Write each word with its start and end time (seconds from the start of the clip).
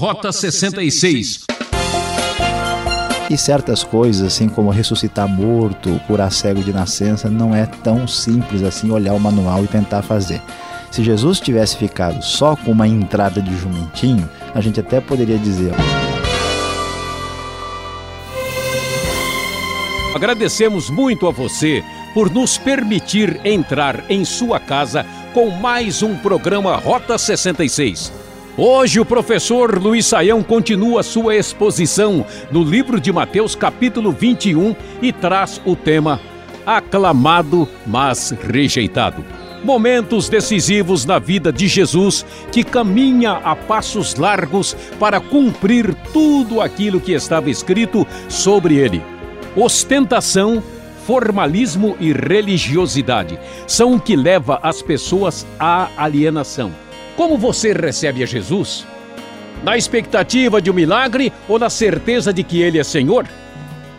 Rota 0.00 0.32
66. 0.32 1.44
E 3.28 3.36
certas 3.36 3.84
coisas, 3.84 4.28
assim 4.28 4.48
como 4.48 4.70
ressuscitar 4.70 5.28
morto, 5.28 6.00
curar 6.06 6.32
cego 6.32 6.62
de 6.62 6.72
nascença, 6.72 7.28
não 7.28 7.54
é 7.54 7.66
tão 7.66 8.08
simples 8.08 8.62
assim 8.62 8.90
olhar 8.90 9.12
o 9.12 9.20
manual 9.20 9.62
e 9.62 9.68
tentar 9.68 10.00
fazer. 10.00 10.40
Se 10.90 11.04
Jesus 11.04 11.38
tivesse 11.38 11.76
ficado 11.76 12.22
só 12.22 12.56
com 12.56 12.72
uma 12.72 12.88
entrada 12.88 13.42
de 13.42 13.54
jumentinho, 13.54 14.26
a 14.54 14.60
gente 14.62 14.80
até 14.80 15.02
poderia 15.02 15.36
dizer. 15.36 15.74
Agradecemos 20.14 20.88
muito 20.88 21.26
a 21.26 21.30
você 21.30 21.84
por 22.14 22.30
nos 22.30 22.56
permitir 22.56 23.38
entrar 23.44 24.10
em 24.10 24.24
sua 24.24 24.58
casa 24.58 25.04
com 25.34 25.50
mais 25.50 26.02
um 26.02 26.16
programa 26.16 26.74
Rota 26.76 27.18
66. 27.18 28.19
Hoje 28.56 28.98
o 28.98 29.04
professor 29.04 29.78
Luiz 29.78 30.06
Saião 30.06 30.42
continua 30.42 31.04
sua 31.04 31.36
exposição 31.36 32.26
no 32.50 32.64
livro 32.64 33.00
de 33.00 33.12
Mateus, 33.12 33.54
capítulo 33.54 34.10
21, 34.10 34.74
e 35.00 35.12
traz 35.12 35.60
o 35.64 35.76
tema 35.76 36.20
Aclamado, 36.66 37.68
mas 37.86 38.30
rejeitado. 38.30 39.24
Momentos 39.62 40.28
decisivos 40.28 41.04
na 41.04 41.18
vida 41.18 41.52
de 41.52 41.68
Jesus 41.68 42.26
que 42.50 42.64
caminha 42.64 43.32
a 43.34 43.54
passos 43.54 44.16
largos 44.16 44.74
para 44.98 45.20
cumprir 45.20 45.94
tudo 46.12 46.60
aquilo 46.60 47.00
que 47.00 47.12
estava 47.12 47.48
escrito 47.48 48.06
sobre 48.28 48.76
ele. 48.76 49.00
Ostentação, 49.54 50.62
formalismo 51.06 51.96
e 52.00 52.12
religiosidade 52.12 53.38
são 53.66 53.94
o 53.94 54.00
que 54.00 54.16
leva 54.16 54.58
as 54.62 54.82
pessoas 54.82 55.46
à 55.58 55.88
alienação. 55.96 56.89
Como 57.16 57.36
você 57.36 57.72
recebe 57.72 58.22
a 58.22 58.26
Jesus? 58.26 58.86
Na 59.62 59.76
expectativa 59.76 60.60
de 60.60 60.70
um 60.70 60.74
milagre 60.74 61.32
ou 61.48 61.58
na 61.58 61.68
certeza 61.68 62.32
de 62.32 62.42
que 62.42 62.62
Ele 62.62 62.78
é 62.78 62.84
Senhor? 62.84 63.26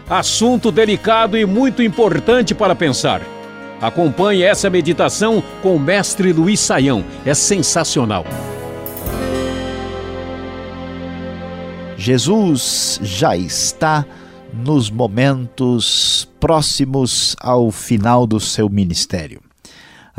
Assunto 0.10 0.72
delicado 0.72 1.38
e 1.38 1.46
muito 1.46 1.82
importante 1.82 2.54
para 2.54 2.76
pensar. 2.76 3.22
Acompanhe 3.80 4.44
essa 4.44 4.70
meditação 4.70 5.42
com 5.62 5.76
o 5.76 5.80
mestre 5.80 6.34
Luiz 6.34 6.60
Saião. 6.60 7.04
É 7.26 7.34
sensacional. 7.34 8.26
Jesus 11.98 13.00
já 13.04 13.38
está 13.38 14.06
nos 14.52 14.90
momentos 14.90 16.28
próximos 16.40 17.36
ao 17.40 17.72
final 17.72 18.26
do 18.26 18.40
seu 18.40 18.68
ministério. 18.68 19.51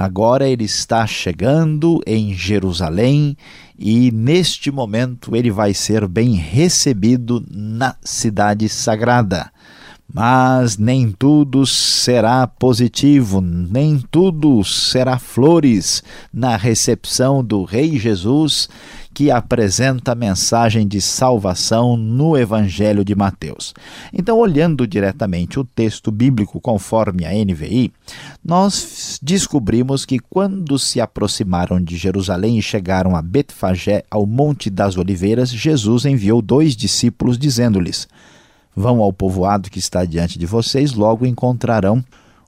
Agora 0.03 0.49
ele 0.49 0.65
está 0.65 1.07
chegando 1.07 2.03
em 2.05 2.35
Jerusalém 2.35 3.37
e 3.79 4.11
neste 4.11 4.69
momento 4.69 5.37
ele 5.37 5.49
vai 5.49 5.73
ser 5.73 6.09
bem 6.09 6.35
recebido 6.35 7.41
na 7.49 7.95
cidade 8.03 8.69
sagrada. 8.69 9.53
Mas 10.13 10.77
nem 10.77 11.11
tudo 11.11 11.67
será 11.67 12.47
positivo, 12.47 13.41
nem 13.41 13.99
tudo 14.11 14.63
será 14.63 15.19
flores 15.19 16.03
na 16.33 16.57
recepção 16.57 17.43
do 17.43 17.65
Rei 17.65 17.99
Jesus 17.99 18.69
que 19.15 19.31
apresenta 19.31 20.13
a 20.13 20.15
mensagem 20.15 20.87
de 20.87 21.01
salvação 21.01 21.97
no 21.97 22.37
Evangelho 22.37 23.05
de 23.05 23.15
Mateus. 23.15 23.75
Então, 24.13 24.39
olhando 24.39 24.87
diretamente 24.87 25.59
o 25.59 25.65
texto 25.65 26.11
bíblico 26.11 26.61
conforme 26.61 27.25
a 27.25 27.33
NVI, 27.33 27.93
nós 28.45 29.19
descobrimos 29.23 30.05
que 30.05 30.19
quando 30.19 30.79
se 30.79 31.01
aproximaram 31.01 31.83
de 31.83 31.97
Jerusalém 31.97 32.59
e 32.59 32.63
chegaram 32.63 33.15
a 33.15 33.23
Betfagé, 33.23 34.03
ao 34.11 34.27
Monte 34.27 34.71
das 34.71 34.97
Oliveiras, 34.97 35.51
Jesus 35.51 36.05
enviou 36.05 36.41
dois 36.41 36.75
discípulos 36.75 37.39
dizendo-lhes: 37.39 38.09
Vão 38.75 39.01
ao 39.01 39.13
povoado 39.13 39.71
que 39.71 39.79
está 39.79 40.05
diante 40.05 40.39
de 40.39 40.47
vocês, 40.47 40.93
logo 40.93 41.27
encontrarão 41.27 42.03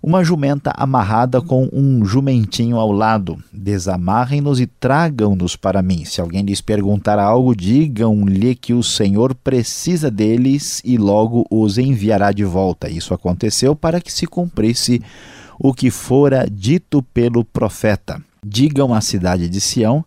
uma 0.06 0.22
jumenta 0.22 0.70
amarrada 0.76 1.40
com 1.40 1.66
um 1.72 2.04
jumentinho 2.04 2.76
ao 2.76 2.92
lado. 2.92 3.42
Desamarrem-nos 3.50 4.60
e 4.60 4.66
tragam-nos 4.66 5.56
para 5.56 5.80
mim. 5.80 6.04
Se 6.04 6.20
alguém 6.20 6.42
lhes 6.42 6.60
perguntar 6.60 7.18
algo, 7.18 7.56
digam-lhe 7.56 8.54
que 8.54 8.74
o 8.74 8.82
Senhor 8.82 9.34
precisa 9.34 10.10
deles 10.10 10.82
e 10.84 10.98
logo 10.98 11.46
os 11.50 11.78
enviará 11.78 12.32
de 12.32 12.44
volta. 12.44 12.90
Isso 12.90 13.14
aconteceu 13.14 13.74
para 13.74 13.98
que 13.98 14.12
se 14.12 14.26
cumprisse 14.26 15.00
o 15.58 15.72
que 15.72 15.90
fora 15.90 16.46
dito 16.52 17.02
pelo 17.02 17.42
profeta. 17.42 18.20
Digam 18.44 18.92
à 18.92 19.00
cidade 19.00 19.48
de 19.48 19.58
Sião: 19.58 20.04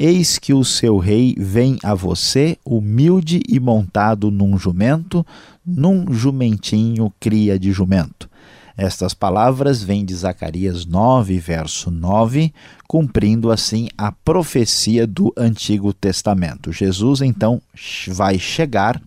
Eis 0.00 0.38
que 0.38 0.54
o 0.54 0.64
seu 0.64 0.96
rei 0.96 1.34
vem 1.36 1.76
a 1.82 1.92
você, 1.92 2.56
humilde 2.64 3.42
e 3.48 3.58
montado 3.58 4.30
num 4.30 4.56
jumento, 4.56 5.26
num 5.66 6.12
jumentinho 6.12 7.12
cria 7.18 7.58
de 7.58 7.72
jumento. 7.72 8.30
Estas 8.76 9.12
palavras 9.12 9.82
vêm 9.82 10.04
de 10.04 10.14
Zacarias 10.14 10.86
9, 10.86 11.36
verso 11.40 11.90
9, 11.90 12.54
cumprindo 12.86 13.50
assim 13.50 13.88
a 13.98 14.12
profecia 14.12 15.04
do 15.04 15.34
Antigo 15.36 15.92
Testamento. 15.92 16.70
Jesus 16.70 17.20
então 17.20 17.60
vai 18.06 18.38
chegar 18.38 19.02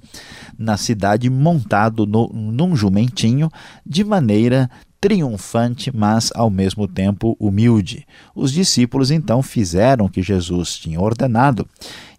na 0.57 0.75
cidade 0.75 1.30
montado 1.30 2.06
no, 2.06 2.28
num 2.34 2.75
jumentinho, 2.75 3.50
de 3.85 4.03
maneira 4.03 4.69
triunfante, 5.01 5.91
mas 5.94 6.31
ao 6.35 6.51
mesmo 6.51 6.88
tempo 6.88 7.35
humilde. 7.39 8.06
Os 8.35 8.51
discípulos 8.51 9.09
então 9.09 9.41
fizeram 9.41 10.06
o 10.06 10.09
que 10.09 10.22
Jesus 10.22 10.78
tinha 10.78 11.01
ordenado 11.01 11.67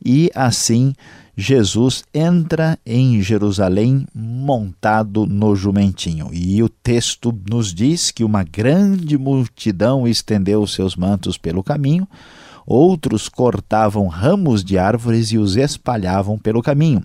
e 0.05 0.29
assim 0.35 0.93
Jesus 1.37 2.05
entra 2.13 2.79
em 2.85 3.23
Jerusalém 3.23 4.07
montado 4.15 5.25
no 5.27 5.57
jumentinho. 5.57 6.29
E 6.33 6.63
o 6.63 6.69
texto 6.69 7.33
nos 7.49 7.73
diz 7.73 8.11
que 8.11 8.25
uma 8.25 8.45
grande 8.45 9.17
multidão 9.17 10.07
estendeu 10.07 10.67
seus 10.67 10.95
mantos 10.95 11.39
pelo 11.39 11.63
caminho, 11.63 12.07
outros 12.67 13.29
cortavam 13.29 14.09
ramos 14.09 14.63
de 14.63 14.77
árvores 14.77 15.29
e 15.29 15.39
os 15.39 15.57
espalhavam 15.57 16.37
pelo 16.37 16.63
caminho. 16.63 17.03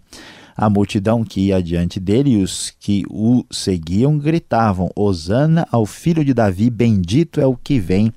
A 0.58 0.72
multidão 0.72 1.24
que 1.24 1.40
ia 1.42 1.62
diante 1.62 2.00
dele 2.00 2.32
e 2.32 2.42
os 2.42 2.74
que 2.80 3.04
o 3.12 3.46
seguiam 3.52 4.18
gritavam: 4.18 4.90
Hosana 4.96 5.68
ao 5.72 5.86
filho 5.86 6.26
de 6.26 6.34
Davi, 6.34 6.72
bendito 6.72 7.40
é 7.40 7.46
o 7.46 7.56
que 7.56 7.80
vem 7.80 8.12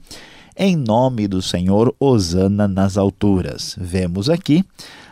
em 0.57 0.77
nome 0.77 1.29
do 1.29 1.41
Senhor, 1.41 1.95
Hosana 2.01 2.67
nas 2.67 2.97
alturas. 2.97 3.77
Vemos 3.79 4.29
aqui 4.29 4.65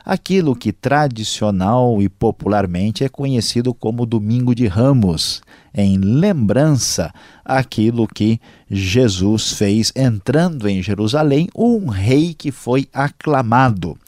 aquilo 0.05 0.57
que 0.57 0.73
tradicional 0.73 2.01
e 2.01 2.09
popularmente 2.09 3.05
é 3.05 3.11
conhecido 3.11 3.75
como 3.75 4.07
Domingo 4.07 4.55
de 4.55 4.67
Ramos, 4.67 5.43
em 5.75 5.99
lembrança 5.99 7.13
aquilo 7.45 8.09
que 8.09 8.41
Jesus 8.71 9.53
fez 9.53 9.93
entrando 9.95 10.67
em 10.67 10.83
Jerusalém, 10.83 11.49
um 11.55 11.89
rei 11.89 12.33
que 12.33 12.51
foi 12.51 12.89
aclamado. 12.93 13.99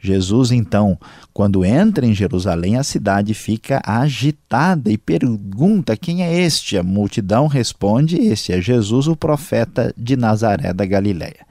Jesus, 0.00 0.52
então, 0.52 0.98
quando 1.32 1.64
entra 1.64 2.06
em 2.06 2.14
Jerusalém, 2.14 2.76
a 2.76 2.84
cidade 2.84 3.34
fica 3.34 3.80
agitada 3.84 4.90
e 4.90 4.96
pergunta: 4.96 5.96
quem 5.96 6.22
é 6.22 6.40
este? 6.40 6.76
A 6.78 6.82
multidão 6.82 7.46
responde: 7.46 8.16
Este 8.16 8.52
é 8.52 8.60
Jesus, 8.60 9.08
o 9.08 9.16
profeta 9.16 9.92
de 9.96 10.16
Nazaré 10.16 10.72
da 10.72 10.86
Galiléia. 10.86 11.46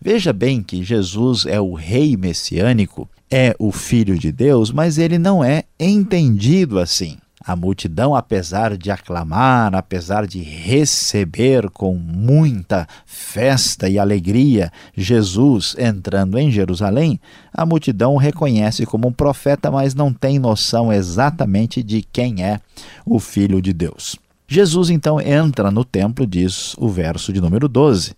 Veja 0.00 0.32
bem 0.32 0.62
que 0.62 0.84
Jesus 0.84 1.46
é 1.46 1.60
o 1.60 1.74
rei 1.74 2.16
messiânico 2.16 3.08
é 3.30 3.54
o 3.58 3.72
Filho 3.72 4.18
de 4.18 4.30
Deus, 4.30 4.70
mas 4.70 4.98
ele 4.98 5.18
não 5.18 5.42
é 5.42 5.64
entendido 5.78 6.78
assim. 6.78 7.18
A 7.46 7.54
multidão, 7.54 8.12
apesar 8.12 8.76
de 8.76 8.90
aclamar, 8.90 9.72
apesar 9.76 10.26
de 10.26 10.40
receber 10.42 11.70
com 11.70 11.94
muita 11.94 12.88
festa 13.06 13.88
e 13.88 14.00
alegria 14.00 14.72
Jesus 14.96 15.76
entrando 15.78 16.38
em 16.38 16.50
Jerusalém, 16.50 17.20
a 17.54 17.64
multidão 17.64 18.14
o 18.14 18.18
reconhece 18.18 18.84
como 18.84 19.06
um 19.06 19.12
profeta, 19.12 19.70
mas 19.70 19.94
não 19.94 20.12
tem 20.12 20.40
noção 20.40 20.92
exatamente 20.92 21.84
de 21.84 22.02
quem 22.02 22.42
é 22.42 22.58
o 23.04 23.20
Filho 23.20 23.62
de 23.62 23.72
Deus. 23.72 24.25
Jesus 24.48 24.90
então 24.90 25.20
entra 25.20 25.72
no 25.72 25.84
templo, 25.84 26.24
diz 26.24 26.74
o 26.78 26.88
verso 26.88 27.32
de 27.32 27.40
número 27.40 27.68
12, 27.68 28.14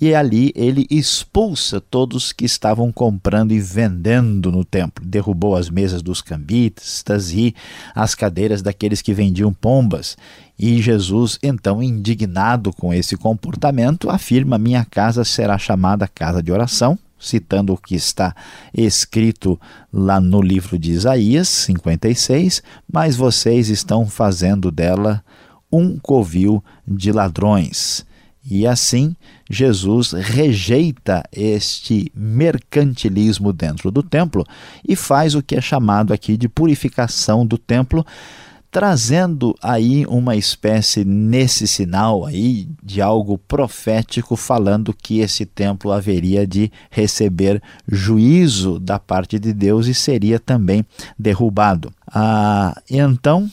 e 0.00 0.14
ali 0.14 0.52
ele 0.54 0.86
expulsa 0.88 1.80
todos 1.80 2.32
que 2.32 2.44
estavam 2.44 2.92
comprando 2.92 3.52
e 3.52 3.58
vendendo 3.58 4.52
no 4.52 4.64
templo. 4.64 5.04
Derrubou 5.04 5.56
as 5.56 5.68
mesas 5.68 6.00
dos 6.00 6.22
cambistas 6.22 7.32
e 7.32 7.52
as 7.94 8.14
cadeiras 8.14 8.62
daqueles 8.62 9.02
que 9.02 9.12
vendiam 9.12 9.52
pombas. 9.52 10.16
E 10.56 10.80
Jesus, 10.80 11.38
então, 11.42 11.82
indignado 11.82 12.72
com 12.72 12.94
esse 12.94 13.16
comportamento, 13.16 14.08
afirma: 14.08 14.58
Minha 14.58 14.84
casa 14.84 15.24
será 15.24 15.58
chamada 15.58 16.06
casa 16.06 16.40
de 16.40 16.52
oração, 16.52 16.96
citando 17.18 17.72
o 17.72 17.76
que 17.76 17.96
está 17.96 18.34
escrito 18.72 19.60
lá 19.92 20.20
no 20.20 20.40
livro 20.40 20.78
de 20.78 20.92
Isaías 20.92 21.48
56, 21.48 22.62
mas 22.90 23.16
vocês 23.16 23.68
estão 23.68 24.06
fazendo 24.06 24.70
dela 24.70 25.24
um 25.72 25.98
covil 25.98 26.62
de 26.86 27.10
ladrões. 27.10 28.04
E 28.44 28.66
assim, 28.66 29.14
Jesus 29.48 30.12
rejeita 30.12 31.22
este 31.32 32.10
mercantilismo 32.14 33.52
dentro 33.52 33.90
do 33.90 34.02
templo 34.02 34.44
e 34.86 34.96
faz 34.96 35.34
o 35.34 35.42
que 35.42 35.54
é 35.54 35.60
chamado 35.60 36.12
aqui 36.12 36.36
de 36.36 36.48
purificação 36.48 37.46
do 37.46 37.56
templo, 37.56 38.04
trazendo 38.68 39.54
aí 39.62 40.04
uma 40.06 40.34
espécie 40.34 41.04
nesse 41.04 41.68
sinal 41.68 42.24
aí 42.24 42.66
de 42.82 43.00
algo 43.00 43.38
profético 43.38 44.34
falando 44.34 44.94
que 44.94 45.20
esse 45.20 45.46
templo 45.46 45.92
haveria 45.92 46.44
de 46.44 46.72
receber 46.90 47.62
juízo 47.86 48.80
da 48.80 48.98
parte 48.98 49.38
de 49.38 49.52
Deus 49.52 49.86
e 49.86 49.94
seria 49.94 50.40
também 50.40 50.84
derrubado. 51.16 51.92
Ah, 52.08 52.74
então 52.90 53.48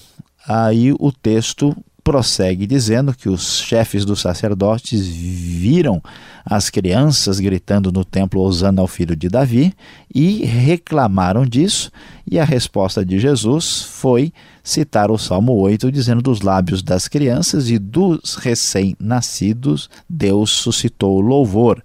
aí 0.48 0.94
o 0.98 1.12
texto 1.12 1.76
prossegue 2.10 2.66
dizendo 2.66 3.14
que 3.14 3.30
os 3.30 3.60
chefes 3.60 4.04
dos 4.04 4.20
sacerdotes 4.20 5.06
viram 5.06 6.02
as 6.44 6.68
crianças 6.68 7.40
gritando 7.40 7.92
no 7.92 8.04
templo 8.04 8.42
usando 8.42 8.80
ao 8.80 8.88
filho 8.88 9.16
de 9.16 9.30
Davi 9.30 9.72
e 10.14 10.44
reclamaram 10.44 11.46
disso, 11.46 11.92
e 12.26 12.40
a 12.40 12.44
resposta 12.44 13.06
de 13.06 13.20
Jesus 13.20 13.84
foi 13.84 14.34
citar 14.64 15.12
o 15.12 15.20
Salmo 15.20 15.54
8, 15.54 15.92
dizendo: 15.92 16.20
Dos 16.20 16.42
lábios 16.42 16.82
das 16.82 17.08
crianças 17.08 17.70
e 17.70 17.78
dos 17.78 18.34
recém-nascidos, 18.34 19.88
Deus 20.10 20.50
suscitou 20.50 21.22
louvor. 21.22 21.80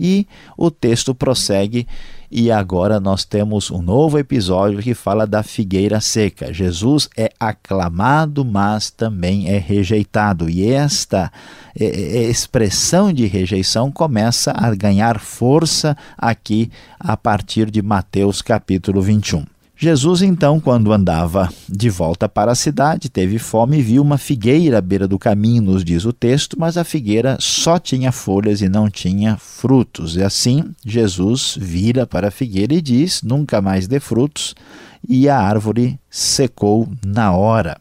E 0.00 0.26
o 0.56 0.72
texto 0.72 1.14
prossegue 1.14 1.86
e 2.30 2.50
agora 2.50 3.00
nós 3.00 3.24
temos 3.24 3.70
um 3.70 3.80
novo 3.80 4.18
episódio 4.18 4.80
que 4.80 4.94
fala 4.94 5.26
da 5.26 5.42
figueira 5.42 6.00
seca. 6.00 6.52
Jesus 6.52 7.08
é 7.16 7.30
aclamado, 7.40 8.44
mas 8.44 8.90
também 8.90 9.48
é 9.48 9.58
rejeitado. 9.58 10.48
E 10.48 10.70
esta 10.70 11.32
expressão 11.74 13.12
de 13.12 13.26
rejeição 13.26 13.90
começa 13.90 14.52
a 14.54 14.74
ganhar 14.74 15.18
força 15.18 15.96
aqui 16.16 16.70
a 16.98 17.16
partir 17.16 17.70
de 17.70 17.80
Mateus 17.80 18.42
capítulo 18.42 19.00
21. 19.00 19.57
Jesus, 19.80 20.22
então, 20.22 20.58
quando 20.58 20.92
andava 20.92 21.48
de 21.68 21.88
volta 21.88 22.28
para 22.28 22.50
a 22.50 22.56
cidade, 22.56 23.08
teve 23.08 23.38
fome 23.38 23.78
e 23.78 23.82
viu 23.82 24.02
uma 24.02 24.18
figueira 24.18 24.78
à 24.78 24.80
beira 24.80 25.06
do 25.06 25.20
caminho, 25.20 25.62
nos 25.62 25.84
diz 25.84 26.04
o 26.04 26.12
texto, 26.12 26.58
mas 26.58 26.76
a 26.76 26.82
figueira 26.82 27.36
só 27.38 27.78
tinha 27.78 28.10
folhas 28.10 28.60
e 28.60 28.68
não 28.68 28.90
tinha 28.90 29.36
frutos. 29.36 30.16
E 30.16 30.22
assim, 30.24 30.74
Jesus 30.84 31.56
vira 31.60 32.04
para 32.04 32.26
a 32.26 32.32
figueira 32.32 32.74
e 32.74 32.82
diz: 32.82 33.22
Nunca 33.22 33.62
mais 33.62 33.86
dê 33.86 34.00
frutos, 34.00 34.52
e 35.08 35.28
a 35.28 35.38
árvore 35.38 35.96
secou 36.10 36.88
na 37.06 37.30
hora. 37.30 37.80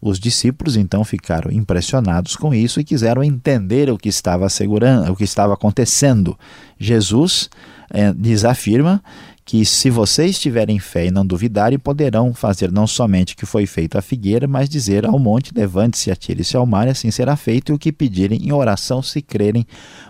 Os 0.00 0.20
discípulos 0.20 0.76
então 0.76 1.02
ficaram 1.02 1.50
impressionados 1.50 2.36
com 2.36 2.54
isso 2.54 2.78
e 2.78 2.84
quiseram 2.84 3.24
entender 3.24 3.90
o 3.90 3.98
que 3.98 4.08
estava 4.08 4.48
segurando, 4.48 5.10
o 5.10 5.16
que 5.16 5.24
estava 5.24 5.54
acontecendo. 5.54 6.38
Jesus 6.78 7.50
eh, 7.90 8.14
lhes 8.16 8.44
afirma 8.44 9.02
que 9.44 9.64
se 9.64 9.90
vocês 9.90 10.38
tiverem 10.38 10.78
fé 10.78 11.06
e 11.06 11.10
não 11.10 11.24
duvidarem, 11.24 11.78
poderão 11.78 12.32
fazer 12.32 12.72
não 12.72 12.86
somente 12.86 13.34
o 13.34 13.36
que 13.36 13.44
foi 13.44 13.66
feito 13.66 13.98
à 13.98 14.02
figueira, 14.02 14.48
mas 14.48 14.68
dizer 14.68 15.04
ao 15.04 15.18
monte, 15.18 15.52
levante-se, 15.54 16.10
atire-se 16.10 16.56
ao 16.56 16.64
mar, 16.64 16.86
e 16.86 16.90
assim 16.90 17.10
será 17.10 17.36
feito, 17.36 17.70
e 17.70 17.74
o 17.74 17.78
que 17.78 17.92
pedirem 17.92 18.46
em 18.46 18.52
oração, 18.52 19.02
se 19.02 19.20
crerem, 19.20 19.66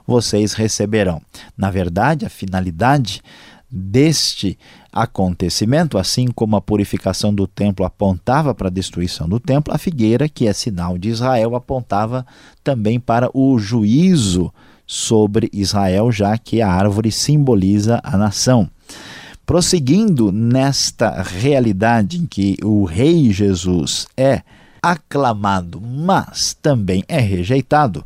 vocês 0.06 0.52
receberão. 0.52 1.20
Na 1.56 1.68
verdade, 1.68 2.24
a 2.24 2.28
finalidade 2.28 3.20
deste 3.68 4.56
acontecimento, 4.92 5.98
assim 5.98 6.28
como 6.28 6.54
a 6.54 6.60
purificação 6.60 7.34
do 7.34 7.48
templo 7.48 7.84
apontava 7.84 8.54
para 8.54 8.68
a 8.68 8.70
destruição 8.70 9.28
do 9.28 9.40
templo, 9.40 9.74
a 9.74 9.78
figueira, 9.78 10.28
que 10.28 10.46
é 10.46 10.52
sinal 10.52 10.96
de 10.96 11.08
Israel, 11.08 11.56
apontava 11.56 12.24
também 12.62 13.00
para 13.00 13.28
o 13.34 13.58
juízo 13.58 14.54
sobre 14.86 15.50
Israel, 15.52 16.12
já 16.12 16.38
que 16.38 16.62
a 16.62 16.70
árvore 16.70 17.10
simboliza 17.10 18.00
a 18.04 18.16
nação. 18.16 18.70
Prosseguindo 19.46 20.32
nesta 20.32 21.22
realidade 21.22 22.18
em 22.18 22.26
que 22.26 22.56
o 22.62 22.84
Rei 22.84 23.30
Jesus 23.30 24.06
é 24.16 24.42
aclamado, 24.82 25.80
mas 25.80 26.56
também 26.60 27.04
é 27.08 27.18
rejeitado, 27.18 28.04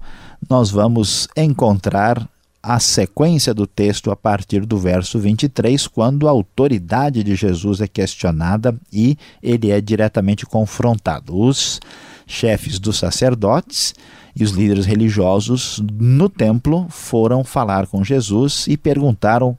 nós 0.49 0.70
vamos 0.70 1.29
encontrar 1.37 2.29
a 2.62 2.79
sequência 2.81 3.55
do 3.55 3.67
texto 3.67 4.11
a 4.11 4.17
partir 4.17 4.67
do 4.67 4.76
verso 4.79 5.19
23, 5.19 5.87
quando 5.87 6.26
a 6.26 6.31
autoridade 6.31 7.23
de 7.23 7.35
Jesus 7.35 7.81
é 7.81 7.87
questionada 7.87 8.76
e 8.93 9.17
ele 9.43 9.70
é 9.70 9.81
diretamente 9.81 10.44
confrontado. 10.44 11.37
Os 11.37 11.81
chefes 12.26 12.79
dos 12.79 12.99
sacerdotes 12.99 13.94
e 14.35 14.44
os 14.44 14.50
líderes 14.50 14.87
religiosos 14.87 15.82
no 15.99 16.29
templo 16.29 16.87
foram 16.90 17.43
falar 17.43 17.87
com 17.87 18.05
Jesus 18.05 18.67
e 18.69 18.76
perguntaram 18.76 19.56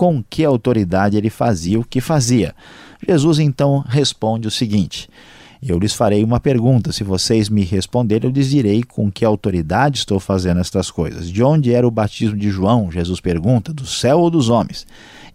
com 0.00 0.24
que 0.30 0.42
autoridade 0.42 1.18
ele 1.18 1.28
fazia 1.28 1.78
o 1.78 1.84
que 1.84 2.00
fazia. 2.00 2.54
Jesus 3.06 3.38
então 3.38 3.84
responde 3.86 4.48
o 4.48 4.50
seguinte: 4.50 5.10
Eu 5.62 5.78
lhes 5.78 5.92
farei 5.92 6.24
uma 6.24 6.40
pergunta. 6.40 6.90
Se 6.90 7.04
vocês 7.04 7.50
me 7.50 7.64
responderem, 7.64 8.26
eu 8.26 8.34
lhes 8.34 8.48
direi 8.48 8.82
com 8.82 9.12
que 9.12 9.26
autoridade 9.26 9.98
estou 9.98 10.18
fazendo 10.18 10.58
estas 10.58 10.90
coisas. 10.90 11.30
De 11.30 11.42
onde 11.42 11.74
era 11.74 11.86
o 11.86 11.90
batismo 11.90 12.38
de 12.38 12.48
João? 12.48 12.90
Jesus 12.90 13.20
pergunta: 13.20 13.74
Do 13.74 13.84
céu 13.84 14.20
ou 14.20 14.30
dos 14.30 14.48
homens? 14.48 14.86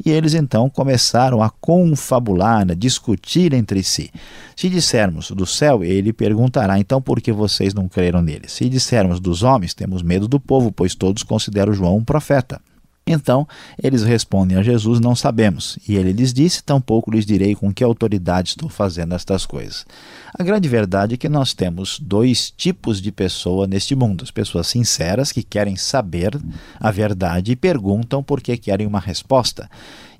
E 0.04 0.10
eles 0.10 0.34
então 0.34 0.68
começaram 0.68 1.44
a 1.44 1.52
confabular, 1.52 2.66
a 2.72 2.74
discutir 2.74 3.54
entre 3.54 3.84
si. 3.84 4.10
Se 4.56 4.68
dissermos 4.68 5.30
do 5.30 5.46
céu, 5.46 5.84
ele 5.84 6.12
perguntará: 6.12 6.80
então 6.80 7.00
por 7.00 7.22
que 7.22 7.32
vocês 7.32 7.72
não 7.72 7.88
creram 7.88 8.20
nele? 8.20 8.48
Se 8.48 8.68
dissermos 8.68 9.20
dos 9.20 9.44
homens, 9.44 9.76
temos 9.76 10.02
medo 10.02 10.28
do 10.28 10.40
povo, 10.40 10.72
pois 10.72 10.96
todos 10.96 11.22
consideram 11.22 11.72
João 11.72 11.98
um 11.98 12.04
profeta. 12.04 12.60
Então 13.08 13.48
eles 13.82 14.04
respondem 14.04 14.58
a 14.58 14.64
Jesus: 14.64 15.00
Não 15.00 15.16
sabemos. 15.16 15.78
E 15.88 15.96
ele 15.96 16.12
lhes 16.12 16.34
disse: 16.34 16.64
Tampouco 16.64 17.12
lhes 17.12 17.26
direi 17.26 17.54
com 17.54 17.72
que 17.72 17.84
autoridade 17.84 18.50
estou 18.50 18.68
fazendo 18.68 19.14
estas 19.14 19.46
coisas. 19.46 19.86
A 20.34 20.44
grande 20.44 20.68
verdade 20.68 21.14
é 21.14 21.18
que 21.18 21.30
nós 21.30 21.54
temos 21.54 22.00
dois 22.00 22.50
tipos 22.50 23.00
de 23.00 23.12
pessoa 23.12 23.68
neste 23.68 23.96
mundo: 23.96 24.24
as 24.24 24.32
pessoas 24.32 24.68
sinceras 24.68 25.32
que 25.32 25.44
querem 25.44 25.76
saber 25.76 26.40
a 26.80 26.90
verdade 26.90 27.52
e 27.52 27.56
perguntam 27.56 28.24
porque 28.24 28.58
querem 28.58 28.88
uma 28.88 29.00
resposta, 29.00 29.70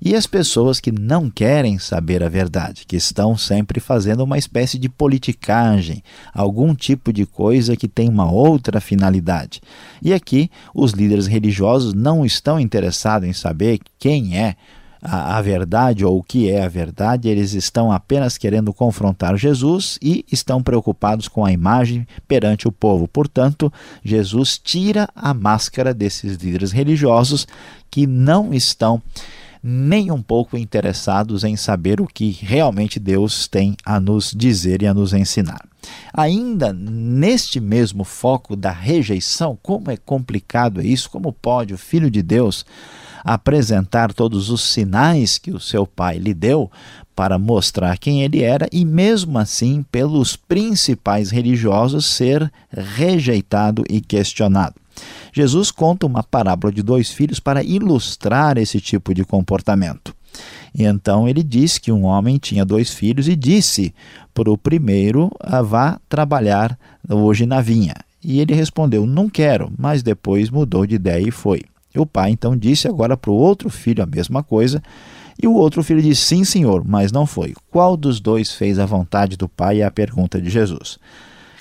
e 0.00 0.14
as 0.14 0.26
pessoas 0.26 0.80
que 0.80 0.92
não 0.92 1.30
querem 1.30 1.78
saber 1.78 2.22
a 2.22 2.28
verdade, 2.28 2.84
que 2.86 2.96
estão 2.96 3.36
sempre 3.36 3.80
fazendo 3.80 4.22
uma 4.22 4.38
espécie 4.38 4.78
de 4.78 4.88
politicagem, 4.88 6.02
algum 6.32 6.74
tipo 6.74 7.12
de 7.12 7.24
coisa 7.24 7.76
que 7.76 7.88
tem 7.88 8.08
uma 8.08 8.30
outra 8.30 8.80
finalidade. 8.80 9.60
E 10.02 10.12
aqui 10.12 10.50
os 10.74 10.92
líderes 10.92 11.26
religiosos 11.26 11.94
não 11.94 12.24
estão 12.24 12.60
interessados 12.60 13.28
em 13.28 13.32
saber 13.32 13.80
quem 13.98 14.38
é 14.38 14.56
a, 15.08 15.40
verdade 15.40 16.04
ou 16.04 16.18
o 16.18 16.22
que 16.22 16.50
é 16.50 16.64
a 16.64 16.68
verdade, 16.68 17.28
eles 17.28 17.52
estão 17.52 17.92
apenas 17.92 18.36
querendo 18.36 18.72
confrontar 18.72 19.36
Jesus 19.36 19.98
e 20.02 20.24
estão 20.30 20.62
preocupados 20.62 21.28
com 21.28 21.44
a 21.44 21.52
imagem 21.52 22.06
perante 22.26 22.66
o 22.66 22.72
povo. 22.72 23.06
Portanto, 23.06 23.72
Jesus 24.04 24.58
tira 24.58 25.08
a 25.14 25.32
máscara 25.32 25.94
desses 25.94 26.36
líderes 26.36 26.72
religiosos 26.72 27.46
que 27.90 28.06
não 28.06 28.52
estão 28.52 29.00
nem 29.68 30.12
um 30.12 30.22
pouco 30.22 30.56
interessados 30.56 31.42
em 31.42 31.56
saber 31.56 32.00
o 32.00 32.06
que 32.06 32.30
realmente 32.30 33.00
Deus 33.00 33.48
tem 33.48 33.76
a 33.84 33.98
nos 33.98 34.30
dizer 34.30 34.80
e 34.80 34.86
a 34.86 34.94
nos 34.94 35.12
ensinar. 35.12 35.66
Ainda 36.14 36.72
neste 36.72 37.58
mesmo 37.58 38.04
foco 38.04 38.54
da 38.54 38.70
rejeição, 38.70 39.58
como 39.60 39.90
é 39.90 39.96
complicado 39.96 40.80
isso, 40.80 41.10
como 41.10 41.32
pode 41.32 41.74
o 41.74 41.78
Filho 41.78 42.08
de 42.08 42.22
Deus 42.22 42.64
apresentar 43.24 44.14
todos 44.14 44.50
os 44.50 44.62
sinais 44.62 45.36
que 45.36 45.50
o 45.50 45.58
seu 45.58 45.84
pai 45.84 46.16
lhe 46.16 46.32
deu 46.32 46.70
para 47.16 47.36
mostrar 47.36 47.98
quem 47.98 48.22
ele 48.22 48.44
era 48.44 48.68
e, 48.70 48.84
mesmo 48.84 49.36
assim, 49.36 49.84
pelos 49.90 50.36
principais 50.36 51.30
religiosos, 51.30 52.06
ser 52.06 52.52
rejeitado 52.70 53.82
e 53.90 54.00
questionado. 54.00 54.85
Jesus 55.32 55.70
conta 55.70 56.06
uma 56.06 56.22
parábola 56.22 56.72
de 56.72 56.82
dois 56.82 57.10
filhos 57.10 57.40
para 57.40 57.62
ilustrar 57.62 58.58
esse 58.58 58.80
tipo 58.80 59.12
de 59.12 59.24
comportamento. 59.24 60.14
E 60.74 60.84
então 60.84 61.28
ele 61.28 61.42
diz 61.42 61.78
que 61.78 61.90
um 61.90 62.04
homem 62.04 62.38
tinha 62.38 62.64
dois 62.64 62.92
filhos 62.92 63.28
e 63.28 63.36
disse 63.36 63.94
para 64.34 64.50
o 64.50 64.58
primeiro: 64.58 65.30
ah, 65.40 65.62
vá 65.62 65.98
trabalhar 66.08 66.78
hoje 67.08 67.46
na 67.46 67.60
vinha. 67.60 67.94
E 68.22 68.40
ele 68.40 68.54
respondeu: 68.54 69.06
Não 69.06 69.28
quero, 69.28 69.72
mas 69.78 70.02
depois 70.02 70.50
mudou 70.50 70.86
de 70.86 70.96
ideia 70.96 71.26
e 71.26 71.30
foi. 71.30 71.62
E 71.94 71.98
o 71.98 72.04
pai 72.04 72.30
então 72.30 72.56
disse 72.56 72.86
agora 72.86 73.16
para 73.16 73.30
o 73.30 73.34
outro 73.34 73.70
filho 73.70 74.02
a 74.02 74.06
mesma 74.06 74.42
coisa, 74.42 74.82
e 75.42 75.46
o 75.46 75.54
outro 75.54 75.82
filho 75.82 76.02
disse: 76.02 76.22
Sim, 76.22 76.44
senhor, 76.44 76.84
mas 76.84 77.12
não 77.12 77.24
foi. 77.24 77.54
Qual 77.70 77.96
dos 77.96 78.20
dois 78.20 78.52
fez 78.52 78.78
a 78.78 78.84
vontade 78.84 79.36
do 79.36 79.48
pai? 79.48 79.80
É 79.80 79.84
a 79.84 79.90
pergunta 79.90 80.40
de 80.40 80.50
Jesus. 80.50 80.98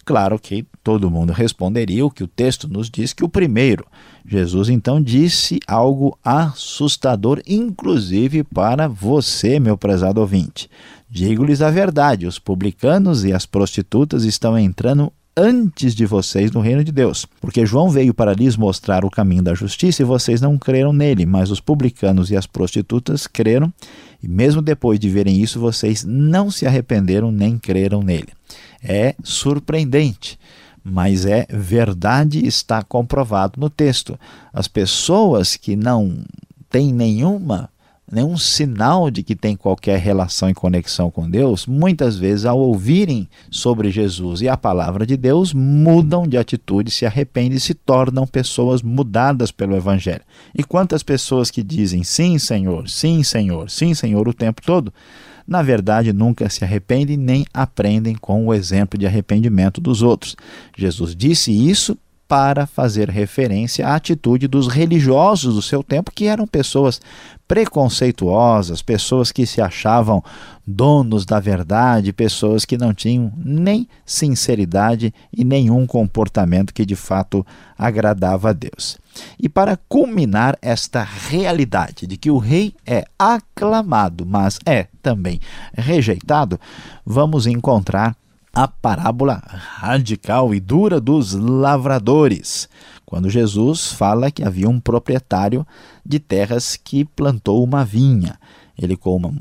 Claro 0.05 0.37
que 0.37 0.63
todo 0.83 1.09
mundo 1.09 1.33
responderia 1.33 2.05
o 2.05 2.11
que 2.11 2.23
o 2.23 2.27
texto 2.27 2.67
nos 2.67 2.91
diz 2.91 3.11
que 3.11 3.23
o 3.23 3.29
primeiro. 3.29 3.87
Jesus 4.23 4.69
então 4.69 5.01
disse 5.01 5.59
algo 5.67 6.15
assustador, 6.23 7.41
inclusive 7.47 8.43
para 8.43 8.87
você, 8.87 9.59
meu 9.59 9.75
prezado 9.75 10.21
ouvinte. 10.21 10.69
Digo-lhes 11.09 11.59
a 11.59 11.71
verdade: 11.71 12.27
os 12.27 12.37
publicanos 12.37 13.25
e 13.25 13.33
as 13.33 13.47
prostitutas 13.47 14.23
estão 14.25 14.55
entrando 14.55 15.11
antes 15.35 15.93
de 15.93 16.05
vocês 16.05 16.51
no 16.51 16.61
reino 16.61 16.83
de 16.83 16.91
Deus. 16.91 17.25
Porque 17.41 17.65
João 17.65 17.89
veio 17.89 18.13
para 18.13 18.33
lhes 18.33 18.55
mostrar 18.55 19.03
o 19.03 19.09
caminho 19.09 19.43
da 19.43 19.53
justiça 19.53 20.01
e 20.01 20.05
vocês 20.05 20.39
não 20.39 20.57
creram 20.57 20.93
nele, 20.93 21.25
mas 21.25 21.51
os 21.51 21.59
publicanos 21.59 22.31
e 22.31 22.37
as 22.37 22.45
prostitutas 22.45 23.27
creram, 23.27 23.73
e 24.21 24.27
mesmo 24.27 24.61
depois 24.61 24.99
de 24.99 25.09
verem 25.09 25.41
isso, 25.41 25.59
vocês 25.59 26.03
não 26.03 26.49
se 26.49 26.65
arrependeram 26.65 27.31
nem 27.31 27.57
creram 27.57 28.01
nele. 28.01 28.29
É 28.83 29.15
surpreendente 29.23 30.37
mas 30.87 31.25
é 31.25 31.47
verdade, 31.49 32.45
está 32.45 32.83
comprovado 32.83 33.59
no 33.59 33.71
texto. 33.71 34.19
As 34.53 34.67
pessoas 34.67 35.55
que 35.55 35.75
não 35.75 36.23
têm 36.69 36.93
nenhuma 36.93 37.71
nenhum 38.11 38.37
sinal 38.37 39.09
de 39.09 39.23
que 39.23 39.35
tem 39.35 39.55
qualquer 39.55 39.99
relação 39.99 40.49
e 40.49 40.53
conexão 40.53 41.09
com 41.09 41.29
Deus, 41.29 41.65
muitas 41.65 42.17
vezes 42.17 42.45
ao 42.45 42.59
ouvirem 42.59 43.27
sobre 43.49 43.89
Jesus 43.89 44.41
e 44.41 44.47
a 44.47 44.55
palavra 44.55 45.05
de 45.05 45.17
Deus, 45.17 45.53
mudam 45.53 46.27
de 46.27 46.37
atitude, 46.37 46.91
se 46.91 47.05
arrependem 47.05 47.57
e 47.57 47.59
se 47.59 47.73
tornam 47.73 48.27
pessoas 48.27 48.81
mudadas 48.81 49.51
pelo 49.51 49.75
evangelho. 49.75 50.21
E 50.53 50.63
quantas 50.63 51.01
pessoas 51.01 51.49
que 51.49 51.63
dizem 51.63 52.03
sim, 52.03 52.37
Senhor, 52.37 52.87
sim, 52.87 53.23
Senhor, 53.23 53.69
sim, 53.69 53.93
Senhor 53.93 54.27
o 54.27 54.33
tempo 54.33 54.61
todo, 54.61 54.93
na 55.47 55.61
verdade 55.61 56.11
nunca 56.11 56.49
se 56.49 56.63
arrependem 56.63 57.17
nem 57.17 57.45
aprendem 57.53 58.15
com 58.15 58.45
o 58.45 58.53
exemplo 58.53 58.99
de 58.99 59.05
arrependimento 59.05 59.81
dos 59.81 60.01
outros. 60.01 60.35
Jesus 60.77 61.15
disse 61.15 61.51
isso 61.51 61.97
para 62.27 62.65
fazer 62.65 63.09
referência 63.09 63.87
à 63.87 63.95
atitude 63.95 64.47
dos 64.47 64.67
religiosos 64.67 65.53
do 65.53 65.61
seu 65.61 65.83
tempo, 65.83 66.11
que 66.13 66.25
eram 66.25 66.47
pessoas 66.47 66.99
preconceituosas, 67.47 68.81
pessoas 68.81 69.31
que 69.31 69.45
se 69.45 69.61
achavam 69.61 70.23
donos 70.65 71.25
da 71.25 71.39
verdade, 71.39 72.11
pessoas 72.11 72.65
que 72.65 72.77
não 72.77 72.93
tinham 72.93 73.31
nem 73.37 73.87
sinceridade 74.03 75.13
e 75.31 75.43
nenhum 75.43 75.85
comportamento 75.85 76.73
que 76.73 76.85
de 76.85 76.95
fato 76.95 77.45
agradava 77.77 78.49
a 78.49 78.53
Deus. 78.53 78.97
E 79.39 79.47
para 79.47 79.77
culminar 79.87 80.57
esta 80.61 81.03
realidade 81.03 82.07
de 82.07 82.17
que 82.17 82.31
o 82.31 82.37
rei 82.37 82.73
é 82.85 83.05
aclamado, 83.17 84.25
mas 84.25 84.59
é 84.65 84.87
também 85.01 85.39
rejeitado, 85.77 86.59
vamos 87.05 87.45
encontrar 87.45 88.15
a 88.55 88.69
parábola 88.69 89.43
radical 89.45 90.55
e 90.55 90.61
dura 90.61 91.01
dos 91.01 91.33
lavradores, 91.33 92.69
quando 93.05 93.29
Jesus 93.29 93.91
fala 93.91 94.31
que 94.31 94.45
havia 94.45 94.69
um 94.69 94.79
proprietário 94.79 95.67
de 96.05 96.19
terras 96.19 96.77
que 96.77 97.03
plantou 97.03 97.61
uma 97.61 97.83
vinha. 97.83 98.39
Ele 98.77 98.97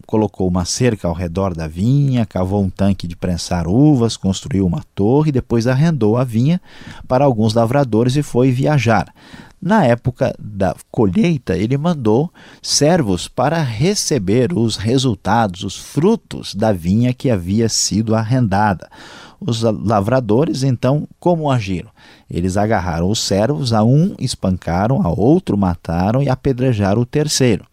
colocou 0.06 0.48
uma 0.48 0.64
cerca 0.64 1.06
ao 1.06 1.14
redor 1.14 1.54
da 1.54 1.68
vinha, 1.68 2.26
cavou 2.26 2.62
um 2.62 2.70
tanque 2.70 3.06
de 3.06 3.14
prensar 3.14 3.68
uvas, 3.68 4.16
construiu 4.16 4.66
uma 4.66 4.82
torre, 4.94 5.30
depois 5.30 5.68
arrendou 5.68 6.16
a 6.16 6.24
vinha 6.24 6.60
para 7.06 7.24
alguns 7.24 7.54
lavradores 7.54 8.16
e 8.16 8.22
foi 8.22 8.50
viajar. 8.50 9.12
Na 9.64 9.82
época 9.82 10.34
da 10.38 10.76
colheita, 10.90 11.56
ele 11.56 11.78
mandou 11.78 12.30
servos 12.60 13.28
para 13.28 13.62
receber 13.62 14.52
os 14.52 14.76
resultados, 14.76 15.64
os 15.64 15.74
frutos 15.74 16.54
da 16.54 16.70
vinha 16.70 17.14
que 17.14 17.30
havia 17.30 17.66
sido 17.66 18.14
arrendada. 18.14 18.90
Os 19.40 19.62
lavradores, 19.62 20.62
então, 20.62 21.08
como 21.18 21.50
agiram? 21.50 21.88
Eles 22.30 22.58
agarraram 22.58 23.08
os 23.08 23.20
servos, 23.20 23.72
a 23.72 23.82
um 23.82 24.14
espancaram, 24.18 25.00
a 25.00 25.08
outro 25.08 25.56
mataram 25.56 26.22
e 26.22 26.28
apedrejaram 26.28 27.00
o 27.00 27.06
terceiro. 27.06 27.64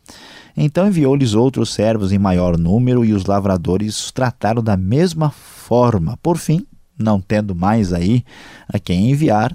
Então 0.55 0.87
enviou-lhes 0.87 1.33
outros 1.33 1.73
servos 1.73 2.13
em 2.13 2.17
maior 2.17 2.57
número 2.57 3.03
e 3.03 3.11
os 3.11 3.25
lavradores 3.25 4.05
os 4.05 4.11
trataram 4.13 4.63
da 4.63 4.77
mesma 4.77 5.29
forma. 5.29 6.17
Por 6.23 6.37
fim, 6.37 6.65
não 6.97 7.19
tendo 7.19 7.53
mais 7.53 7.91
aí 7.91 8.23
a 8.69 8.79
quem 8.79 9.11
enviar, 9.11 9.53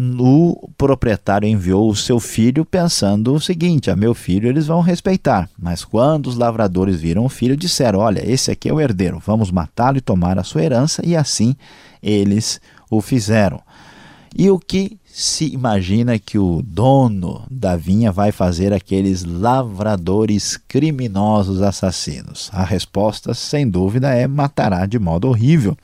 o 0.00 0.70
proprietário 0.78 1.48
enviou 1.48 1.90
o 1.90 1.96
seu 1.96 2.20
filho 2.20 2.64
pensando 2.64 3.34
o 3.34 3.40
seguinte: 3.40 3.90
a 3.90 3.96
meu 3.96 4.14
filho 4.14 4.48
eles 4.48 4.66
vão 4.66 4.80
respeitar. 4.80 5.50
Mas 5.58 5.84
quando 5.84 6.28
os 6.28 6.36
lavradores 6.36 7.00
viram 7.00 7.24
o 7.24 7.28
filho, 7.28 7.56
disseram: 7.56 7.98
Olha, 7.98 8.22
esse 8.24 8.50
aqui 8.50 8.68
é 8.68 8.72
o 8.72 8.80
herdeiro, 8.80 9.20
vamos 9.24 9.50
matá-lo 9.50 9.98
e 9.98 10.02
tomar 10.02 10.38
a 10.38 10.44
sua 10.44 10.62
herança. 10.62 11.02
E 11.04 11.16
assim 11.16 11.56
eles 12.00 12.60
o 12.88 13.00
fizeram. 13.00 13.60
E 14.36 14.50
o 14.50 14.58
que 14.58 14.98
se 15.06 15.52
imagina 15.52 16.18
que 16.18 16.38
o 16.38 16.62
dono 16.62 17.42
da 17.50 17.74
vinha 17.74 18.12
vai 18.12 18.30
fazer 18.30 18.72
aqueles 18.72 19.24
lavradores 19.24 20.56
criminosos 20.56 21.60
assassinos? 21.60 22.50
A 22.52 22.62
resposta, 22.62 23.34
sem 23.34 23.68
dúvida, 23.68 24.14
é 24.14 24.28
matará 24.28 24.86
de 24.86 24.98
modo 24.98 25.26
horrível 25.26 25.76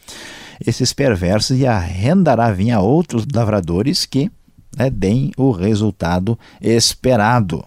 esses 0.64 0.92
perversos 0.92 1.58
e 1.58 1.66
arrendará 1.66 2.50
vinha 2.50 2.76
a 2.76 2.80
outros 2.80 3.26
lavradores 3.32 4.06
que 4.06 4.30
né, 4.76 4.90
deem 4.90 5.32
o 5.36 5.50
resultado 5.50 6.38
esperado. 6.60 7.64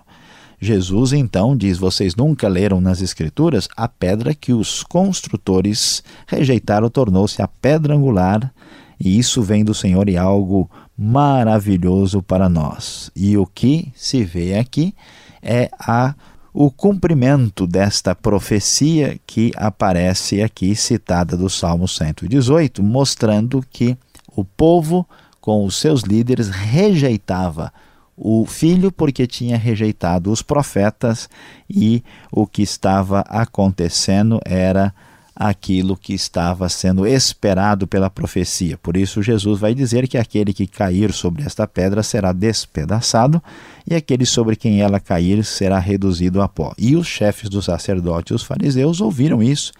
Jesus 0.59 1.13
então 1.13 1.55
diz: 1.55 1.77
Vocês 1.77 2.15
nunca 2.15 2.47
leram 2.47 2.81
nas 2.81 3.01
Escrituras? 3.01 3.67
A 3.77 3.87
pedra 3.87 4.33
que 4.33 4.53
os 4.53 4.83
construtores 4.83 6.03
rejeitaram 6.25 6.89
tornou-se 6.89 7.41
a 7.41 7.47
pedra 7.47 7.95
angular, 7.95 8.51
e 8.99 9.17
isso 9.19 9.41
vem 9.43 9.63
do 9.63 9.73
Senhor 9.73 10.09
e 10.09 10.17
algo 10.17 10.69
maravilhoso 10.97 12.23
para 12.23 12.49
nós. 12.49 13.11
E 13.15 13.37
o 13.37 13.45
que 13.45 13.91
se 13.95 14.23
vê 14.23 14.57
aqui 14.57 14.95
é 15.43 15.69
a 15.79 16.15
o 16.53 16.71
cumprimento 16.71 17.67
desta 17.67 18.15
profecia 18.15 19.19
que 19.27 19.51
aparece 19.55 20.41
aqui 20.41 20.75
citada 20.75 21.37
do 21.37 21.49
Salmo 21.49 21.87
118, 21.87 22.81
mostrando 22.81 23.63
que 23.69 23.97
o 24.35 24.43
povo, 24.43 25.07
com 25.39 25.65
os 25.65 25.75
seus 25.75 26.01
líderes, 26.01 26.49
rejeitava 26.49 27.71
o 28.15 28.45
filho 28.47 28.91
porque 28.91 29.27
tinha 29.27 29.57
rejeitado 29.57 30.31
os 30.31 30.41
profetas 30.41 31.29
e 31.69 32.03
o 32.31 32.47
que 32.47 32.63
estava 32.63 33.19
acontecendo 33.21 34.39
era 34.43 34.93
aquilo 35.39 35.95
que 35.95 36.15
estava 36.15 36.67
sendo 36.67 37.05
esperado 37.05 37.85
pela 37.85 38.09
profecia. 38.09 38.75
Por 38.75 38.97
isso, 38.97 39.21
Jesus 39.21 39.59
vai 39.59 39.75
dizer 39.75 40.07
que 40.07 40.17
aquele 40.17 40.51
que 40.51 40.65
cair 40.65 41.13
sobre 41.13 41.43
esta 41.43 41.67
pedra 41.67 42.01
será 42.01 42.33
despedaçado, 42.33 43.41
e 43.87 43.93
aquele 43.93 44.25
sobre 44.25 44.55
quem 44.55 44.81
ela 44.81 44.99
cair 44.99 45.45
será 45.45 45.77
reduzido 45.77 46.41
a 46.41 46.47
pó. 46.47 46.73
E 46.75 46.95
os 46.95 47.05
chefes 47.05 47.49
dos 47.49 47.65
sacerdotes 47.65 48.31
e 48.31 48.33
os 48.33 48.43
fariseus 48.43 48.99
ouviram 48.99 49.43
isso 49.43 49.71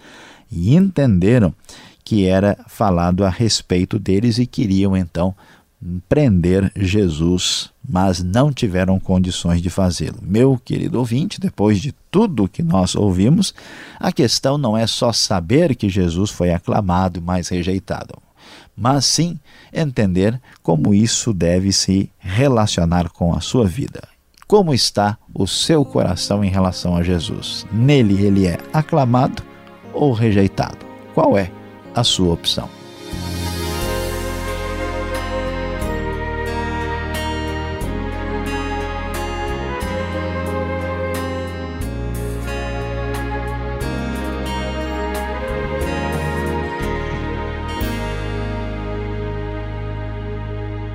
e 0.50 0.76
entenderam 0.76 1.52
que 2.04 2.24
era 2.24 2.56
falado 2.68 3.24
a 3.24 3.28
respeito 3.28 3.98
deles 3.98 4.38
e 4.38 4.46
queriam 4.46 4.96
então 4.96 5.34
prender 6.08 6.72
Jesus, 6.74 7.70
mas 7.88 8.22
não 8.22 8.52
tiveram 8.52 8.98
condições 8.98 9.62
de 9.62 9.70
fazê-lo. 9.70 10.18
Meu 10.20 10.60
querido 10.62 10.98
ouvinte, 10.98 11.40
depois 11.40 11.80
de 11.80 11.92
tudo 12.10 12.48
que 12.48 12.62
nós 12.62 12.94
ouvimos, 12.94 13.54
a 13.98 14.10
questão 14.10 14.58
não 14.58 14.76
é 14.76 14.86
só 14.86 15.12
saber 15.12 15.76
que 15.76 15.88
Jesus 15.88 16.30
foi 16.30 16.52
aclamado, 16.52 17.22
mas 17.22 17.48
rejeitado, 17.48 18.14
mas 18.76 19.04
sim 19.04 19.38
entender 19.72 20.40
como 20.62 20.92
isso 20.92 21.32
deve 21.32 21.72
se 21.72 22.10
relacionar 22.18 23.10
com 23.10 23.34
a 23.34 23.40
sua 23.40 23.66
vida. 23.66 24.02
Como 24.46 24.72
está 24.72 25.18
o 25.34 25.46
seu 25.46 25.84
coração 25.84 26.42
em 26.42 26.48
relação 26.48 26.96
a 26.96 27.02
Jesus? 27.02 27.66
Nele 27.70 28.24
ele 28.24 28.46
é 28.46 28.58
aclamado 28.72 29.42
ou 29.92 30.12
rejeitado? 30.12 30.86
Qual 31.14 31.36
é 31.36 31.50
a 31.94 32.02
sua 32.02 32.32
opção? 32.32 32.68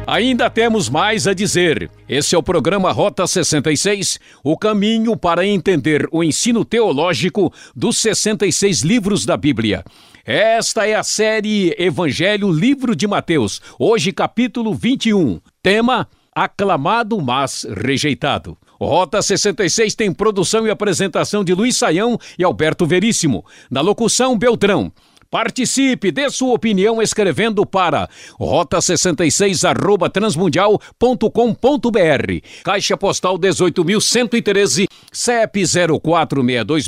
Ainda 0.05 0.49
temos 0.49 0.89
mais 0.89 1.27
a 1.27 1.33
dizer. 1.33 1.89
Esse 2.09 2.35
é 2.35 2.37
o 2.37 2.43
programa 2.43 2.91
Rota 2.91 3.25
66, 3.25 4.19
o 4.43 4.57
caminho 4.57 5.15
para 5.15 5.45
entender 5.45 6.07
o 6.11 6.21
ensino 6.21 6.65
teológico 6.65 7.53
dos 7.73 7.97
66 7.99 8.81
livros 8.81 9.25
da 9.25 9.37
Bíblia. 9.37 9.83
Esta 10.25 10.85
é 10.85 10.95
a 10.95 11.03
série 11.03 11.73
Evangelho 11.79 12.51
Livro 12.51 12.95
de 12.95 13.07
Mateus, 13.07 13.61
hoje 13.79 14.11
capítulo 14.11 14.73
21. 14.73 15.39
Tema: 15.61 16.07
Aclamado, 16.35 17.21
mas 17.21 17.65
rejeitado. 17.69 18.57
Rota 18.79 19.21
66 19.21 19.95
tem 19.95 20.11
produção 20.11 20.67
e 20.67 20.69
apresentação 20.69 21.45
de 21.45 21.53
Luiz 21.53 21.77
Saião 21.77 22.19
e 22.37 22.43
Alberto 22.43 22.85
Veríssimo. 22.85 23.45
Na 23.71 23.79
locução, 23.79 24.37
Beltrão. 24.37 24.91
Participe, 25.33 26.11
dê 26.11 26.29
sua 26.29 26.53
opinião 26.53 27.01
escrevendo 27.01 27.65
para 27.65 28.07
rota66 28.39 29.67
arroba 29.67 30.07
transmundial.com.br. 30.07 32.47
Caixa 32.63 32.95
Postal 32.95 33.39
18.113, 33.39 34.87
CEP 35.11 35.63
0462 35.65 36.87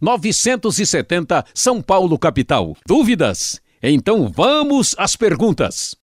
970 0.00 1.44
São 1.52 1.82
Paulo, 1.82 2.16
capital. 2.16 2.76
Dúvidas? 2.86 3.60
Então 3.82 4.30
vamos 4.32 4.94
às 4.96 5.16
perguntas. 5.16 5.96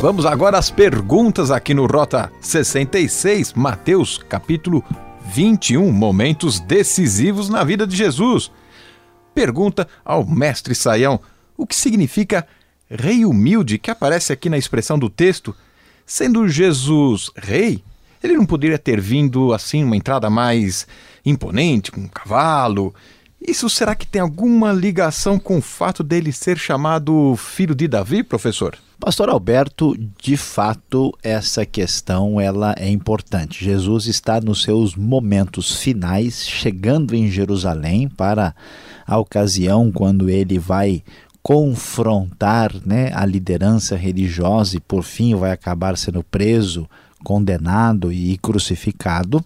Vamos 0.00 0.24
agora 0.24 0.56
às 0.56 0.70
perguntas 0.70 1.50
aqui 1.50 1.74
no 1.74 1.84
Rota 1.84 2.30
66, 2.40 3.52
Mateus, 3.54 4.16
capítulo 4.16 4.84
21, 5.26 5.90
momentos 5.90 6.60
decisivos 6.60 7.48
na 7.48 7.64
vida 7.64 7.84
de 7.84 7.96
Jesus. 7.96 8.48
Pergunta 9.34 9.88
ao 10.04 10.24
mestre 10.24 10.72
Saião: 10.72 11.18
o 11.56 11.66
que 11.66 11.74
significa 11.74 12.46
rei 12.88 13.24
humilde 13.24 13.76
que 13.76 13.90
aparece 13.90 14.32
aqui 14.32 14.48
na 14.48 14.56
expressão 14.56 14.96
do 14.96 15.10
texto? 15.10 15.52
Sendo 16.06 16.46
Jesus 16.46 17.32
rei, 17.36 17.82
ele 18.22 18.36
não 18.36 18.46
poderia 18.46 18.78
ter 18.78 19.00
vindo 19.00 19.52
assim 19.52 19.82
uma 19.82 19.96
entrada 19.96 20.30
mais 20.30 20.86
imponente, 21.26 21.90
com 21.90 22.02
um 22.02 22.08
cavalo. 22.08 22.94
Isso 23.44 23.68
será 23.68 23.96
que 23.96 24.06
tem 24.06 24.22
alguma 24.22 24.72
ligação 24.72 25.40
com 25.40 25.58
o 25.58 25.62
fato 25.62 26.04
dele 26.04 26.30
ser 26.30 26.56
chamado 26.56 27.34
filho 27.36 27.74
de 27.74 27.88
Davi, 27.88 28.22
professor? 28.22 28.78
Pastor 29.00 29.28
Alberto, 29.28 29.96
de 30.20 30.36
fato, 30.36 31.16
essa 31.22 31.64
questão 31.64 32.40
ela 32.40 32.74
é 32.76 32.90
importante. 32.90 33.64
Jesus 33.64 34.06
está 34.06 34.40
nos 34.40 34.62
seus 34.62 34.96
momentos 34.96 35.76
finais, 35.80 36.46
chegando 36.46 37.14
em 37.14 37.30
Jerusalém 37.30 38.08
para 38.08 38.54
a 39.06 39.16
ocasião 39.16 39.92
quando 39.92 40.28
ele 40.28 40.58
vai 40.58 41.04
confrontar 41.40 42.72
né, 42.84 43.12
a 43.14 43.24
liderança 43.24 43.96
religiosa 43.96 44.76
e 44.76 44.80
por 44.80 45.04
fim 45.04 45.34
vai 45.34 45.52
acabar 45.52 45.96
sendo 45.96 46.22
preso 46.24 46.88
condenado 47.22 48.12
e 48.12 48.36
crucificado. 48.38 49.42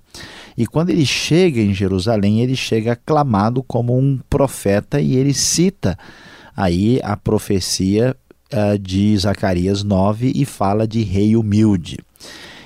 E 0.57 0.67
quando 0.67 0.91
ele 0.91 1.05
chega 1.05 1.61
em 1.61 1.75
Jerusalém, 1.75 2.41
ele 2.41 2.57
chega 2.57 2.93
aclamado 2.93 3.63
como 3.63 3.97
um 3.97 4.19
profeta 4.29 4.99
e 4.99 5.15
ele 5.15 5.35
cita 5.35 5.97
aí 6.57 7.01
a 7.03 7.17
profecia 7.17 8.17
uh, 8.53 8.79
de 8.79 9.17
Zacarias 9.17 9.83
9 9.83 10.33
e 10.35 10.45
fala 10.45 10.87
de 10.87 11.03
rei 11.03 11.37
humilde. 11.37 11.99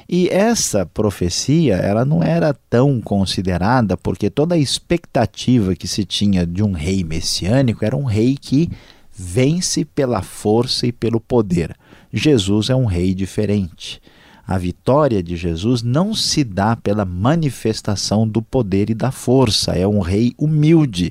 E 0.09 0.29
essa 0.29 0.87
profecia, 0.87 1.75
ela 1.75 2.05
não 2.05 2.23
era 2.23 2.55
tão 2.71 3.01
considerada 3.01 3.97
porque 3.97 4.31
toda 4.31 4.55
a 4.55 4.59
expectativa 4.59 5.75
que 5.75 5.89
se 5.89 6.05
tinha 6.05 6.47
de 6.47 6.63
um 6.63 6.73
rei 6.73 7.03
messiânico 7.03 7.85
era 7.85 7.97
um 7.97 8.05
rei 8.05 8.37
que 8.41 8.71
vence 9.13 9.85
pela 9.85 10.23
força 10.23 10.87
e 10.87 10.93
pelo 10.93 11.19
poder. 11.19 11.75
Jesus 12.13 12.71
é 12.71 12.77
um 12.77 12.85
rei 12.85 13.15
diferente. 13.15 14.01
A 14.47 14.57
vitória 14.59 15.21
de 15.21 15.37
Jesus 15.37 15.83
não 15.83 16.15
se 16.15 16.45
dá 16.45 16.77
pela 16.77 17.05
manifestação 17.05 18.29
do 18.29 18.41
poder 18.41 18.91
e 18.91 18.95
da 18.95 19.11
força, 19.11 19.73
é 19.73 19.89
um 19.89 19.99
rei 19.99 20.33
humilde. 20.39 21.11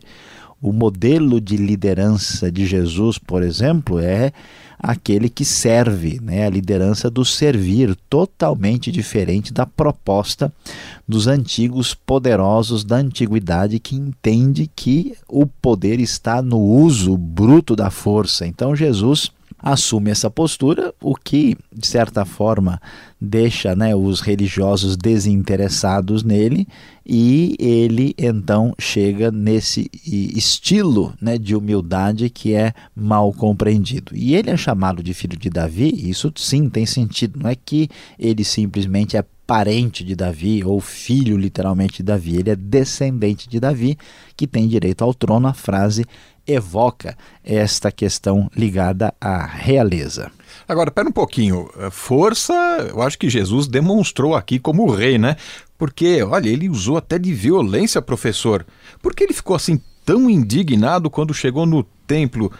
O 0.65 0.73
modelo 0.73 1.39
de 1.39 1.57
liderança 1.57 2.51
de 2.51 2.65
Jesus, 2.65 3.19
por 3.19 3.43
exemplo, 3.43 3.99
é 3.99 4.33
aquele 4.79 5.29
que 5.29 5.45
serve, 5.45 6.19
né? 6.19 6.43
a 6.43 6.49
liderança 6.49 7.07
do 7.07 7.23
servir, 7.23 7.95
totalmente 8.09 8.91
diferente 8.91 9.53
da 9.53 9.67
proposta 9.67 10.51
dos 11.07 11.27
antigos 11.27 11.93
poderosos 11.93 12.83
da 12.83 12.95
antiguidade 12.95 13.79
que 13.79 13.95
entende 13.95 14.67
que 14.75 15.15
o 15.29 15.45
poder 15.45 15.99
está 15.99 16.41
no 16.41 16.59
uso 16.59 17.15
bruto 17.15 17.75
da 17.75 17.91
força. 17.91 18.47
Então 18.47 18.75
Jesus 18.75 19.31
assume 19.65 20.11
essa 20.11 20.29
postura, 20.29 20.93
o 21.01 21.15
que, 21.15 21.57
de 21.75 21.87
certa 21.87 22.23
forma, 22.23 22.79
deixa 23.19 23.75
né, 23.75 23.95
os 23.95 24.21
religiosos 24.21 24.95
desinteressados 24.95 26.23
nele 26.23 26.67
e 27.03 27.55
ele 27.57 28.13
então 28.15 28.75
chega 28.77 29.31
nesse 29.31 29.89
estilo 30.05 31.15
né, 31.19 31.39
de 31.39 31.55
humildade 31.55 32.29
que 32.29 32.53
é 32.53 32.73
mal 32.95 33.33
compreendido. 33.33 34.15
E 34.15 34.35
ele 34.35 34.51
é 34.51 34.57
chamado 34.57 35.01
de 35.01 35.15
filho 35.15 35.35
de 35.35 35.49
Davi, 35.49 35.91
isso 36.07 36.31
sim 36.35 36.69
tem 36.69 36.85
sentido, 36.85 37.39
não 37.41 37.49
é 37.49 37.55
que 37.55 37.89
ele 38.19 38.43
simplesmente 38.43 39.17
é 39.17 39.25
parente 39.47 40.03
de 40.03 40.15
Davi 40.15 40.63
ou 40.63 40.79
filho 40.79 41.37
literalmente 41.37 41.97
de 41.97 42.03
Davi, 42.03 42.37
ele 42.37 42.51
é 42.51 42.55
descendente 42.55 43.49
de 43.49 43.59
Davi 43.59 43.97
que 44.35 44.45
tem 44.45 44.67
direito 44.67 45.03
ao 45.03 45.13
trono. 45.13 45.47
A 45.47 45.53
frase 45.53 46.05
evoca 46.47 47.17
esta 47.43 47.91
questão 47.91 48.49
ligada 48.55 49.13
à 49.19 49.45
realeza. 49.45 50.31
Agora, 50.67 50.89
pera 50.89 51.09
um 51.09 51.11
pouquinho. 51.11 51.69
Força, 51.91 52.53
eu 52.89 53.01
acho 53.01 53.17
que 53.17 53.29
Jesus 53.29 53.67
demonstrou 53.67 54.35
aqui 54.35 54.57
como 54.57 54.89
rei, 54.89 55.17
né? 55.17 55.35
Porque, 55.77 56.23
olha, 56.23 56.49
ele 56.49 56.69
usou 56.69 56.97
até 56.97 57.19
de 57.19 57.33
violência, 57.33 58.01
professor. 58.01 58.65
Por 59.01 59.13
que 59.13 59.23
ele 59.23 59.33
ficou 59.33 59.55
assim 59.55 59.79
tão 60.05 60.29
indignado 60.29 61.09
quando 61.09 61.33
chegou 61.33 61.65
no 61.65 61.83
templo? 62.07 62.51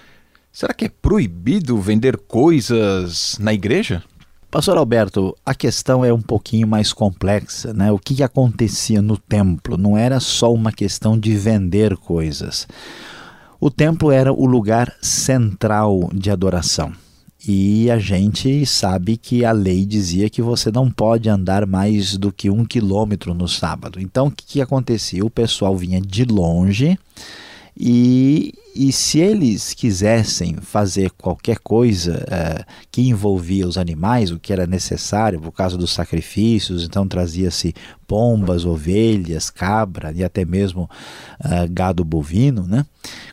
Será 0.52 0.74
que 0.74 0.86
é 0.86 0.90
proibido 0.90 1.78
vender 1.78 2.18
coisas 2.18 3.38
na 3.40 3.54
igreja? 3.54 4.04
Pastor 4.52 4.78
Alberto, 4.78 5.36
a 5.46 5.54
questão 5.54 6.06
é 6.06 6.14
um 6.14 6.22
pouquinho 6.22 6.66
mais 6.66 6.94
complexa, 6.94 7.74
né? 7.74 7.92
O 7.92 8.00
que 8.00 8.24
acontecia 8.24 9.02
no 9.02 9.18
templo 9.18 9.78
não 9.78 9.98
era 9.98 10.20
só 10.22 10.54
uma 10.54 10.72
questão 10.72 11.20
de 11.20 11.36
vender 11.36 11.98
coisas. 11.98 12.66
O 13.60 13.72
templo 13.72 14.12
era 14.12 14.32
o 14.34 14.46
lugar 14.46 14.94
central 15.02 16.10
de 16.14 16.30
adoração. 16.30 16.92
E 17.48 17.92
a 17.92 18.00
gente 18.00 18.66
sabe 18.66 19.18
que 19.18 19.46
a 19.46 19.52
lei 19.52 19.86
dizia 19.86 20.30
que 20.30 20.42
você 20.42 20.72
não 20.72 20.90
pode 20.90 21.30
andar 21.30 21.66
mais 21.68 22.18
do 22.18 22.32
que 22.32 22.50
um 22.50 22.66
quilômetro 22.66 23.36
no 23.36 23.48
sábado. 23.48 24.00
Então, 24.00 24.28
o 24.28 24.32
que, 24.32 24.46
que 24.46 24.62
acontecia? 24.62 25.24
O 25.24 25.30
pessoal 25.30 25.78
vinha 25.78 26.02
de 26.02 26.26
longe 26.26 26.98
e, 27.78 28.54
e 28.74 28.90
se 28.94 29.20
eles 29.20 29.74
quisessem 29.74 30.56
fazer 30.62 31.12
qualquer 31.12 31.60
coisa 31.60 32.24
uh, 32.24 32.66
que 32.90 33.02
envolvia 33.02 33.68
os 33.68 33.78
animais, 33.78 34.32
o 34.32 34.40
que 34.40 34.54
era 34.54 34.66
necessário 34.66 35.42
por 35.42 35.52
causa 35.52 35.78
dos 35.78 35.92
sacrifícios, 35.92 36.86
então 36.86 37.06
trazia-se 37.06 37.74
pombas, 38.08 38.66
ovelhas, 38.66 39.50
cabra 39.50 40.14
e 40.16 40.24
até 40.24 40.46
mesmo 40.46 40.90
uh, 41.44 41.70
gado 41.70 42.06
bovino, 42.06 42.66
né? 42.66 42.86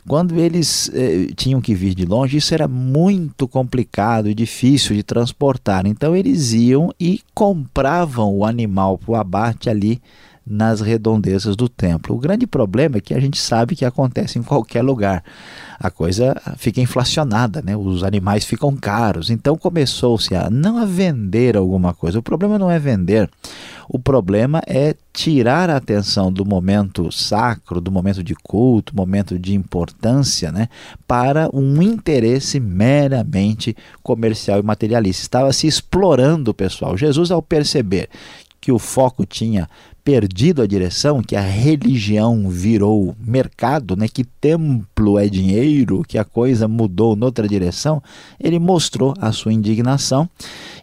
Quando 0.05 0.37
eles 0.37 0.89
uh, 0.89 1.33
tinham 1.35 1.61
que 1.61 1.73
vir 1.73 1.95
de 1.95 2.05
longe, 2.05 2.37
isso 2.37 2.53
era 2.53 2.67
muito 2.67 3.47
complicado 3.47 4.29
e 4.29 4.35
difícil 4.35 4.93
de 4.93 5.03
transportar. 5.03 5.85
Então 5.85 6.13
eles 6.13 6.51
iam 6.51 6.93
e 6.99 7.21
compravam 7.33 8.35
o 8.35 8.45
animal 8.45 8.97
para 8.97 9.11
o 9.11 9.15
abate 9.15 9.69
ali 9.69 10.01
nas 10.45 10.81
redondezas 10.81 11.55
do 11.55 11.69
templo. 11.69 12.15
O 12.15 12.19
grande 12.19 12.45
problema 12.45 12.97
é 12.97 13.01
que 13.01 13.13
a 13.13 13.19
gente 13.19 13.39
sabe 13.39 13.75
que 13.75 13.85
acontece 13.85 14.37
em 14.37 14.43
qualquer 14.43 14.81
lugar. 14.81 15.23
A 15.79 15.89
coisa 15.89 16.35
fica 16.57 16.81
inflacionada, 16.81 17.61
né? 17.61 17.75
os 17.75 18.03
animais 18.03 18.45
ficam 18.45 18.75
caros. 18.75 19.29
Então 19.29 19.57
começou-se 19.57 20.35
a 20.35 20.49
não 20.49 20.77
a 20.77 20.85
vender 20.85 21.55
alguma 21.57 21.93
coisa. 21.93 22.19
O 22.19 22.23
problema 22.23 22.59
não 22.59 22.69
é 22.69 22.79
vender, 22.79 23.29
o 23.87 23.99
problema 23.99 24.61
é 24.65 24.95
tirar 25.11 25.69
a 25.69 25.77
atenção 25.77 26.31
do 26.31 26.45
momento 26.45 27.11
sacro, 27.11 27.79
do 27.79 27.91
momento 27.91 28.23
de 28.23 28.33
culto, 28.33 28.95
momento 28.95 29.37
de 29.37 29.53
importância, 29.53 30.51
né? 30.51 30.69
para 31.07 31.49
um 31.53 31.81
interesse 31.81 32.59
meramente 32.59 33.75
comercial 34.01 34.59
e 34.59 34.63
materialista. 34.63 35.23
Estava 35.23 35.53
se 35.53 35.67
explorando 35.67 36.51
o 36.51 36.53
pessoal. 36.53 36.97
Jesus, 36.97 37.29
ao 37.29 37.41
perceber 37.41 38.09
que 38.63 38.71
o 38.71 38.79
foco 38.79 39.25
tinha 39.25 39.69
perdido 40.05 40.61
a 40.61 40.67
direção, 40.67 41.21
que 41.21 41.35
a 41.35 41.41
religião 41.41 42.47
virou 42.49 43.13
mercado, 43.19 43.97
né, 43.97 44.07
que 44.07 44.23
templo 44.23 45.19
é 45.19 45.27
dinheiro, 45.27 46.01
que 46.07 46.17
a 46.17 46.23
coisa 46.23 46.65
mudou 46.65 47.13
noutra 47.13 47.45
direção, 47.45 48.01
ele 48.39 48.59
mostrou 48.59 49.13
a 49.19 49.33
sua 49.33 49.51
indignação 49.51 50.29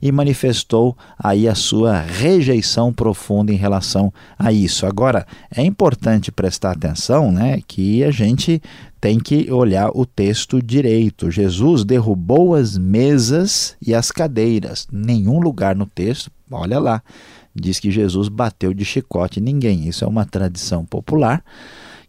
e 0.02 0.12
manifestou 0.12 0.94
aí 1.18 1.48
a 1.48 1.54
sua 1.54 1.98
rejeição 2.00 2.92
profunda 2.92 3.50
em 3.50 3.56
relação 3.56 4.12
a 4.38 4.52
isso. 4.52 4.84
Agora, 4.84 5.26
é 5.50 5.64
importante 5.64 6.30
prestar 6.30 6.72
atenção, 6.72 7.32
né, 7.32 7.60
que 7.66 8.04
a 8.04 8.10
gente 8.10 8.60
tem 9.00 9.18
que 9.18 9.50
olhar 9.50 9.90
o 9.94 10.04
texto 10.04 10.62
direito. 10.62 11.30
Jesus 11.30 11.82
derrubou 11.82 12.54
as 12.54 12.76
mesas 12.76 13.74
e 13.80 13.94
as 13.94 14.10
cadeiras. 14.10 14.86
Nenhum 14.92 15.40
lugar 15.40 15.74
no 15.74 15.86
texto, 15.86 16.30
olha 16.50 16.78
lá, 16.78 17.02
diz 17.54 17.78
que 17.78 17.90
Jesus 17.90 18.28
bateu 18.28 18.72
de 18.72 18.84
chicote 18.84 19.40
ninguém. 19.40 19.88
Isso 19.88 20.04
é 20.04 20.08
uma 20.08 20.24
tradição 20.24 20.84
popular 20.84 21.42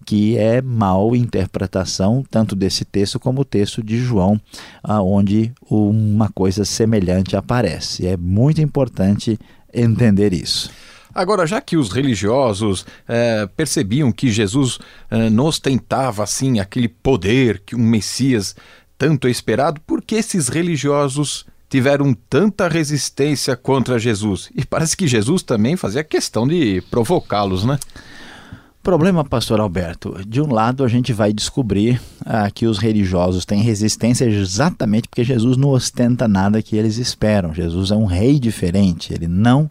que 0.05 0.37
é 0.37 0.61
mal 0.61 1.15
interpretação 1.15 2.23
tanto 2.29 2.55
desse 2.55 2.83
texto 2.83 3.19
como 3.19 3.41
o 3.41 3.45
texto 3.45 3.83
de 3.83 3.97
João, 3.99 4.39
onde 4.83 5.53
uma 5.69 6.29
coisa 6.29 6.65
semelhante 6.65 7.35
aparece. 7.35 8.07
É 8.07 8.17
muito 8.17 8.61
importante 8.61 9.39
entender 9.73 10.33
isso. 10.33 10.71
Agora, 11.13 11.45
já 11.45 11.59
que 11.59 11.75
os 11.75 11.91
religiosos 11.91 12.85
é, 13.07 13.45
percebiam 13.55 14.11
que 14.13 14.31
Jesus 14.31 14.79
é, 15.09 15.29
não 15.29 15.45
ostentava 15.45 16.23
assim 16.23 16.59
aquele 16.59 16.87
poder 16.87 17.61
que 17.65 17.75
um 17.75 17.79
Messias 17.83 18.55
tanto 18.97 19.27
é 19.27 19.31
esperado, 19.31 19.81
por 19.81 20.01
que 20.01 20.15
esses 20.15 20.47
religiosos 20.47 21.45
tiveram 21.71 22.13
tanta 22.29 22.67
resistência 22.67 23.55
contra 23.55 23.97
Jesus? 23.97 24.51
E 24.53 24.65
parece 24.65 24.95
que 24.97 25.07
Jesus 25.07 25.41
também 25.41 25.77
fazia 25.77 26.03
questão 26.03 26.45
de 26.45 26.83
provocá-los, 26.91 27.63
né? 27.63 27.79
Problema, 28.83 29.23
pastor 29.23 29.61
Alberto. 29.61 30.19
De 30.27 30.41
um 30.41 30.51
lado, 30.51 30.83
a 30.83 30.87
gente 30.87 31.13
vai 31.13 31.31
descobrir 31.31 32.01
ah, 32.25 32.49
que 32.51 32.65
os 32.65 32.77
religiosos 32.77 33.45
têm 33.45 33.61
resistência 33.61 34.25
exatamente 34.25 35.07
porque 35.07 35.23
Jesus 35.23 35.55
não 35.55 35.69
ostenta 35.69 36.27
nada 36.27 36.61
que 36.61 36.75
eles 36.75 36.97
esperam. 36.97 37.53
Jesus 37.53 37.91
é 37.91 37.95
um 37.95 38.05
rei 38.05 38.37
diferente, 38.37 39.13
ele 39.13 39.27
não 39.27 39.69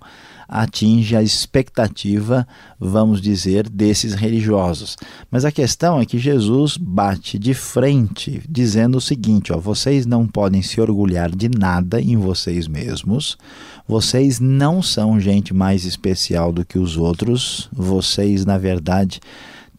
atinge 0.53 1.15
a 1.15 1.23
expectativa, 1.23 2.45
vamos 2.79 3.21
dizer, 3.21 3.69
desses 3.69 4.15
religiosos. 4.15 4.97
Mas 5.31 5.45
a 5.45 5.53
questão 5.53 6.01
é 6.01 6.05
que 6.05 6.19
Jesus 6.19 6.77
bate 6.77 7.39
de 7.39 7.55
frente, 7.55 8.43
dizendo 8.49 8.99
o 8.99 9.01
seguinte: 9.01 9.53
ó, 9.53 9.59
vocês 9.59 10.05
não 10.05 10.27
podem 10.27 10.61
se 10.61 10.81
orgulhar 10.81 11.31
de 11.31 11.49
nada 11.49 12.01
em 12.01 12.17
vocês 12.17 12.67
mesmos, 12.67 13.39
vocês 13.87 14.41
não 14.41 14.83
são 14.83 15.21
gente 15.21 15.55
mais 15.55 15.85
especial 15.85 16.53
do 16.53 16.65
que 16.65 16.79
os 16.79 16.97
outros, 16.97 17.69
vocês, 17.73 18.45
na 18.45 18.59
verdade, 18.59 19.21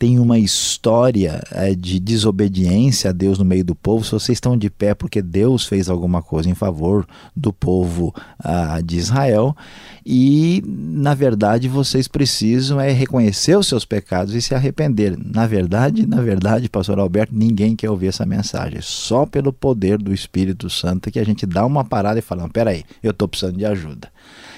tem 0.01 0.17
uma 0.17 0.39
história 0.39 1.43
é, 1.51 1.75
de 1.75 1.99
desobediência 1.99 3.11
a 3.11 3.13
Deus 3.13 3.37
no 3.37 3.45
meio 3.45 3.63
do 3.63 3.75
povo, 3.75 4.03
se 4.03 4.09
vocês 4.09 4.37
estão 4.37 4.57
de 4.57 4.67
pé 4.67 4.95
porque 4.95 5.21
Deus 5.21 5.67
fez 5.67 5.87
alguma 5.87 6.23
coisa 6.23 6.49
em 6.49 6.55
favor 6.55 7.05
do 7.35 7.53
povo 7.53 8.11
ah, 8.39 8.81
de 8.83 8.97
Israel, 8.97 9.55
e 10.03 10.63
na 10.65 11.13
verdade 11.13 11.67
vocês 11.67 12.07
precisam 12.07 12.81
é 12.81 12.89
reconhecer 12.91 13.55
os 13.55 13.67
seus 13.67 13.85
pecados 13.85 14.33
e 14.33 14.41
se 14.41 14.55
arrepender. 14.55 15.15
Na 15.23 15.45
verdade, 15.45 16.07
na 16.07 16.19
verdade, 16.19 16.67
pastor 16.67 16.97
Alberto, 16.97 17.35
ninguém 17.35 17.75
quer 17.75 17.91
ouvir 17.91 18.07
essa 18.07 18.25
mensagem. 18.25 18.79
Só 18.81 19.27
pelo 19.27 19.53
poder 19.53 19.99
do 19.99 20.11
Espírito 20.11 20.67
Santo 20.67 21.11
que 21.11 21.19
a 21.19 21.23
gente 21.23 21.45
dá 21.45 21.63
uma 21.63 21.85
parada 21.85 22.17
e 22.17 22.23
fala: 22.23 22.49
peraí, 22.49 22.83
eu 23.03 23.11
estou 23.11 23.27
precisando 23.27 23.57
de 23.57 23.67
ajuda. 23.67 24.09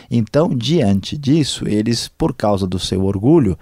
Então, 0.09 0.55
diante 0.55 1.17
disso, 1.17 1.67
eles, 1.67 2.07
por 2.07 2.33
causa 2.33 2.65
do 2.65 2.79
seu 2.79 3.03
orgulho, 3.03 3.57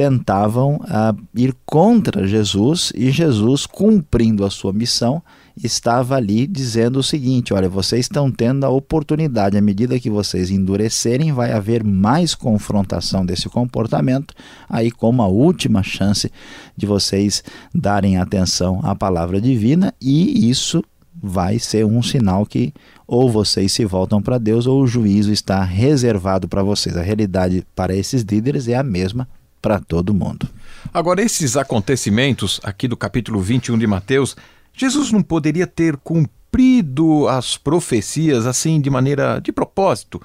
tentavam 0.00 0.76
uh, 0.76 1.14
ir 1.34 1.54
contra 1.66 2.26
Jesus 2.26 2.90
e 2.96 3.10
Jesus, 3.10 3.66
cumprindo 3.66 4.46
a 4.46 4.50
sua 4.50 4.72
missão, 4.72 5.22
estava 5.62 6.16
ali 6.16 6.46
dizendo 6.46 7.00
o 7.00 7.02
seguinte: 7.02 7.52
olha, 7.52 7.68
vocês 7.68 8.06
estão 8.06 8.32
tendo 8.32 8.64
a 8.64 8.70
oportunidade, 8.70 9.58
à 9.58 9.60
medida 9.60 10.00
que 10.00 10.08
vocês 10.08 10.50
endurecerem, 10.50 11.34
vai 11.34 11.52
haver 11.52 11.84
mais 11.84 12.34
confrontação 12.34 13.26
desse 13.26 13.50
comportamento, 13.50 14.32
aí 14.70 14.90
como 14.90 15.20
a 15.20 15.26
última 15.26 15.82
chance 15.82 16.32
de 16.74 16.86
vocês 16.86 17.44
darem 17.74 18.16
atenção 18.16 18.80
à 18.82 18.94
palavra 18.94 19.38
divina, 19.38 19.92
e 20.00 20.48
isso 20.48 20.82
vai 21.22 21.58
ser 21.58 21.84
um 21.84 22.02
sinal 22.02 22.46
que 22.46 22.72
ou 23.06 23.30
vocês 23.30 23.70
se 23.70 23.84
voltam 23.84 24.22
para 24.22 24.38
Deus 24.38 24.66
ou 24.66 24.80
o 24.80 24.86
juízo 24.86 25.30
está 25.30 25.62
reservado 25.62 26.48
para 26.48 26.62
vocês. 26.62 26.96
A 26.96 27.02
realidade 27.02 27.66
para 27.76 27.94
esses 27.94 28.22
líderes 28.22 28.66
é 28.66 28.76
a 28.76 28.82
mesma 28.82 29.28
para 29.60 29.78
todo 29.78 30.14
mundo. 30.14 30.48
Agora, 30.92 31.22
esses 31.22 31.56
acontecimentos 31.56 32.60
aqui 32.62 32.88
do 32.88 32.96
capítulo 32.96 33.40
21 33.40 33.78
de 33.78 33.86
Mateus, 33.86 34.36
Jesus 34.72 35.12
não 35.12 35.22
poderia 35.22 35.66
ter 35.66 35.96
cumprido 35.96 37.28
as 37.28 37.56
profecias 37.56 38.46
assim 38.46 38.80
de 38.80 38.90
maneira 38.90 39.40
de 39.40 39.52
propósito. 39.52 40.20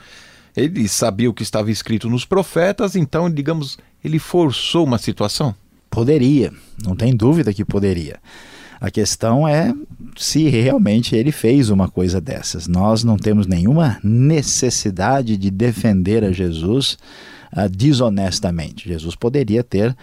Ele 0.55 0.87
sabia 0.87 1.29
o 1.29 1.33
que 1.33 1.43
estava 1.43 1.69
escrito 1.69 2.09
nos 2.09 2.23
profetas, 2.23 2.95
então, 2.95 3.29
digamos, 3.29 3.77
ele 4.03 4.19
forçou 4.19 4.85
uma 4.85 4.97
situação? 4.97 5.53
Poderia, 5.89 6.53
não 6.83 6.95
tem 6.95 7.15
dúvida 7.15 7.53
que 7.53 7.65
poderia. 7.65 8.19
A 8.79 8.91
questão 8.91 9.47
é 9.47 9.73
se 10.17 10.47
realmente 10.47 11.15
ele 11.15 11.31
fez 11.31 11.69
uma 11.69 11.89
coisa 11.89 12.21
dessas. 12.21 12.67
Nós 12.67 13.03
não 13.03 13.17
temos 13.17 13.47
nenhuma 13.47 13.97
necessidade 14.03 15.37
de 15.37 15.49
defender 15.49 16.23
a 16.23 16.31
Jesus 16.31 16.97
uh, 17.55 17.69
desonestamente. 17.69 18.87
Jesus 18.87 19.15
poderia 19.15 19.63
ter 19.63 19.95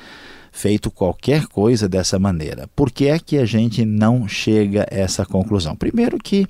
feito 0.51 0.91
qualquer 0.91 1.47
coisa 1.47 1.89
dessa 1.89 2.19
maneira. 2.19 2.69
Por 2.77 2.91
que 2.91 3.07
é 3.07 3.19
que 3.19 3.39
a 3.39 3.45
gente 3.47 3.85
não 3.85 4.29
chega 4.29 4.83
a 4.83 4.95
essa 4.95 5.25
conclusão? 5.25 5.75
Primeiro 5.75 6.19
que 6.19 6.47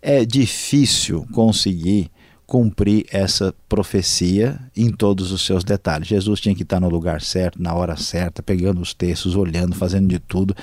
é 0.00 0.24
difícil 0.24 1.26
conseguir 1.32 2.10
cumprir 2.46 3.06
essa 3.12 3.54
profecia 3.68 4.58
em 4.82 4.90
todos 4.90 5.32
os 5.32 5.44
seus 5.44 5.62
detalhes. 5.62 6.08
Jesus 6.08 6.40
tinha 6.40 6.54
que 6.54 6.62
estar 6.62 6.80
no 6.80 6.88
lugar 6.88 7.20
certo, 7.20 7.62
na 7.62 7.74
hora 7.74 7.96
certa, 7.96 8.42
pegando 8.42 8.80
os 8.80 8.94
textos, 8.94 9.36
olhando, 9.36 9.74
fazendo 9.74 10.08
de 10.08 10.18
tudo. 10.18 10.54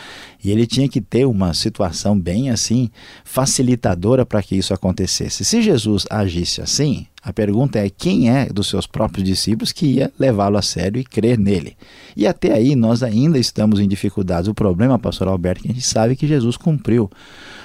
E 0.43 0.51
ele 0.51 0.65
tinha 0.65 0.89
que 0.89 0.99
ter 0.99 1.25
uma 1.25 1.53
situação 1.53 2.19
bem 2.19 2.49
assim, 2.49 2.89
facilitadora 3.23 4.25
para 4.25 4.41
que 4.41 4.55
isso 4.55 4.73
acontecesse. 4.73 5.45
Se 5.45 5.61
Jesus 5.61 6.05
agisse 6.09 6.61
assim, 6.61 7.05
a 7.21 7.33
pergunta 7.33 7.77
é 7.77 7.89
quem 7.89 8.29
é 8.29 8.45
dos 8.45 8.67
seus 8.67 8.87
próprios 8.87 9.27
discípulos 9.27 9.73
que 9.73 9.85
ia 9.85 10.11
levá-lo 10.17 10.57
a 10.57 10.61
sério 10.61 10.99
e 10.99 11.03
crer 11.03 11.37
nele. 11.37 11.75
E 12.15 12.25
até 12.25 12.53
aí 12.53 12.73
nós 12.75 13.03
ainda 13.03 13.37
estamos 13.37 13.79
em 13.79 13.87
dificuldades. 13.87 14.47
O 14.47 14.53
problema, 14.53 14.97
pastor 14.97 15.27
Alberto, 15.27 15.59
é 15.59 15.63
que 15.63 15.71
a 15.71 15.73
gente 15.73 15.85
sabe 15.85 16.15
que 16.15 16.25
Jesus 16.25 16.55
cumpriu 16.55 17.11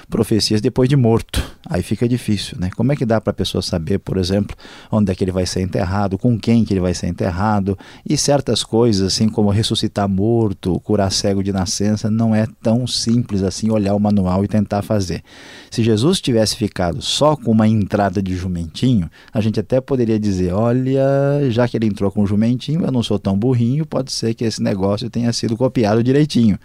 profecias 0.09 0.59
depois 0.59 0.89
de 0.89 0.95
morto. 0.95 1.41
Aí 1.65 1.81
fica 1.81 2.09
difícil, 2.09 2.57
né? 2.59 2.69
Como 2.75 2.91
é 2.91 2.95
que 2.95 3.05
dá 3.05 3.21
para 3.21 3.31
a 3.31 3.33
pessoa 3.33 3.61
saber, 3.61 3.99
por 3.99 4.17
exemplo, 4.17 4.55
onde 4.91 5.11
é 5.11 5.15
que 5.15 5.23
ele 5.23 5.31
vai 5.31 5.45
ser 5.45 5.61
enterrado, 5.61 6.17
com 6.17 6.37
quem 6.43 6.65
que 6.65 6.73
ele 6.73 6.81
vai 6.81 6.93
ser 6.93 7.07
enterrado 7.07 7.77
e 8.05 8.17
certas 8.17 8.65
coisas, 8.65 9.13
assim 9.13 9.29
como 9.29 9.49
ressuscitar 9.49 10.09
morto, 10.09 10.77
curar 10.81 11.09
cego 11.09 11.41
de 11.41 11.53
nascença, 11.53 12.11
não 12.11 12.35
é 12.35 12.45
tão 12.61 12.85
simples 12.85 13.41
assim 13.41 13.71
olhar 13.71 13.95
o 13.95 13.99
manual 13.99 14.43
e 14.43 14.47
tentar 14.49 14.81
fazer. 14.81 15.23
Se 15.71 15.81
Jesus 15.81 16.19
tivesse 16.19 16.57
ficado 16.57 17.01
só 17.01 17.37
com 17.37 17.49
uma 17.49 17.65
entrada 17.65 18.21
de 18.21 18.35
jumentinho, 18.35 19.09
a 19.33 19.39
gente 19.39 19.57
até 19.57 19.79
poderia 19.79 20.19
dizer, 20.19 20.51
olha, 20.53 21.49
já 21.49 21.65
que 21.65 21.77
ele 21.77 21.85
entrou 21.85 22.11
com 22.11 22.25
jumentinho, 22.25 22.83
eu 22.83 22.91
não 22.91 23.01
sou 23.01 23.17
tão 23.17 23.37
burrinho, 23.37 23.85
pode 23.85 24.11
ser 24.11 24.33
que 24.33 24.43
esse 24.43 24.61
negócio 24.61 25.09
tenha 25.09 25.31
sido 25.31 25.55
copiado 25.55 26.03
direitinho. 26.03 26.59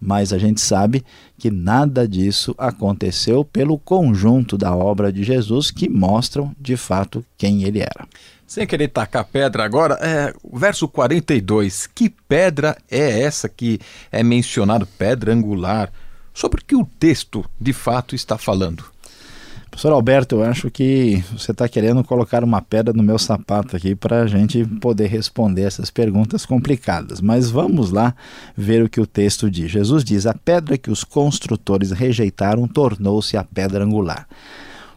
Mas 0.00 0.32
a 0.32 0.38
gente 0.38 0.62
sabe 0.62 1.04
que 1.36 1.50
nada 1.50 2.08
disso 2.08 2.54
aconteceu 2.56 3.44
pelo 3.44 3.78
conjunto 3.78 4.56
da 4.56 4.74
obra 4.74 5.12
de 5.12 5.22
Jesus 5.22 5.70
que 5.70 5.86
mostram 5.86 6.50
de 6.58 6.78
fato 6.78 7.22
quem 7.36 7.64
ele 7.64 7.80
era. 7.80 8.08
Sem 8.48 8.66
querer 8.66 8.88
tacar 8.88 9.26
pedra 9.26 9.62
agora, 9.62 9.98
é, 10.00 10.32
verso 10.54 10.88
42. 10.88 11.86
Que 11.86 12.08
pedra 12.08 12.78
é 12.90 13.20
essa 13.20 13.46
que 13.46 13.78
é 14.10 14.22
mencionado, 14.22 14.86
pedra 14.86 15.34
angular? 15.34 15.92
Sobre 16.32 16.62
o 16.62 16.64
que 16.64 16.74
o 16.74 16.88
texto 16.98 17.44
de 17.60 17.74
fato 17.74 18.14
está 18.14 18.38
falando? 18.38 18.86
Professor 19.70 19.92
Alberto, 19.92 20.36
eu 20.36 20.44
acho 20.44 20.70
que 20.70 21.22
você 21.30 21.50
está 21.50 21.68
querendo 21.68 22.02
colocar 22.02 22.42
uma 22.42 22.62
pedra 22.62 22.94
no 22.94 23.02
meu 23.02 23.18
sapato 23.18 23.76
aqui 23.76 23.94
para 23.94 24.22
a 24.22 24.26
gente 24.26 24.64
poder 24.80 25.08
responder 25.08 25.64
essas 25.64 25.90
perguntas 25.90 26.46
complicadas. 26.46 27.20
Mas 27.20 27.50
vamos 27.50 27.90
lá 27.90 28.14
ver 28.56 28.82
o 28.82 28.88
que 28.88 29.00
o 29.00 29.06
texto 29.06 29.50
diz. 29.50 29.70
Jesus 29.70 30.02
diz: 30.02 30.24
A 30.24 30.32
pedra 30.32 30.78
que 30.78 30.90
os 30.90 31.04
construtores 31.04 31.90
rejeitaram 31.90 32.66
tornou-se 32.66 33.36
a 33.36 33.44
pedra 33.44 33.84
angular. 33.84 34.26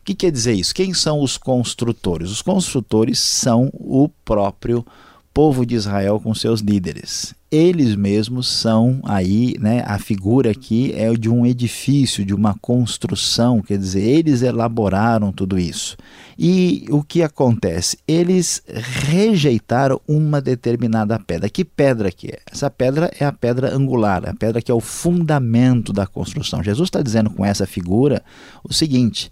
O 0.01 0.03
que 0.03 0.15
quer 0.15 0.31
dizer 0.31 0.53
isso? 0.53 0.73
Quem 0.73 0.93
são 0.93 1.21
os 1.21 1.37
construtores? 1.37 2.31
Os 2.31 2.41
construtores 2.41 3.19
são 3.19 3.69
o 3.73 4.09
próprio 4.25 4.85
povo 5.31 5.65
de 5.65 5.75
Israel 5.75 6.19
com 6.19 6.33
seus 6.33 6.59
líderes 6.59 7.35
eles 7.51 7.95
mesmos 7.97 8.47
são 8.47 9.01
aí, 9.03 9.55
né, 9.59 9.83
a 9.85 9.99
figura 9.99 10.51
aqui 10.51 10.93
é 10.95 11.11
de 11.13 11.29
um 11.29 11.45
edifício, 11.45 12.23
de 12.23 12.33
uma 12.33 12.55
construção, 12.61 13.61
quer 13.61 13.77
dizer, 13.77 14.01
eles 14.01 14.41
elaboraram 14.41 15.33
tudo 15.33 15.59
isso. 15.59 15.97
E 16.39 16.85
o 16.89 17.03
que 17.03 17.21
acontece? 17.21 17.97
Eles 18.07 18.63
rejeitaram 18.67 19.99
uma 20.07 20.39
determinada 20.39 21.19
pedra. 21.19 21.49
Que 21.49 21.65
pedra 21.65 22.09
que 22.09 22.29
é? 22.29 22.39
Essa 22.49 22.69
pedra 22.69 23.11
é 23.19 23.25
a 23.25 23.33
pedra 23.33 23.75
angular, 23.75 24.27
a 24.27 24.33
pedra 24.33 24.61
que 24.61 24.71
é 24.71 24.73
o 24.73 24.79
fundamento 24.79 25.91
da 25.91 26.07
construção. 26.07 26.63
Jesus 26.63 26.87
está 26.87 27.01
dizendo 27.01 27.29
com 27.29 27.45
essa 27.45 27.67
figura 27.67 28.23
o 28.63 28.73
seguinte: 28.73 29.29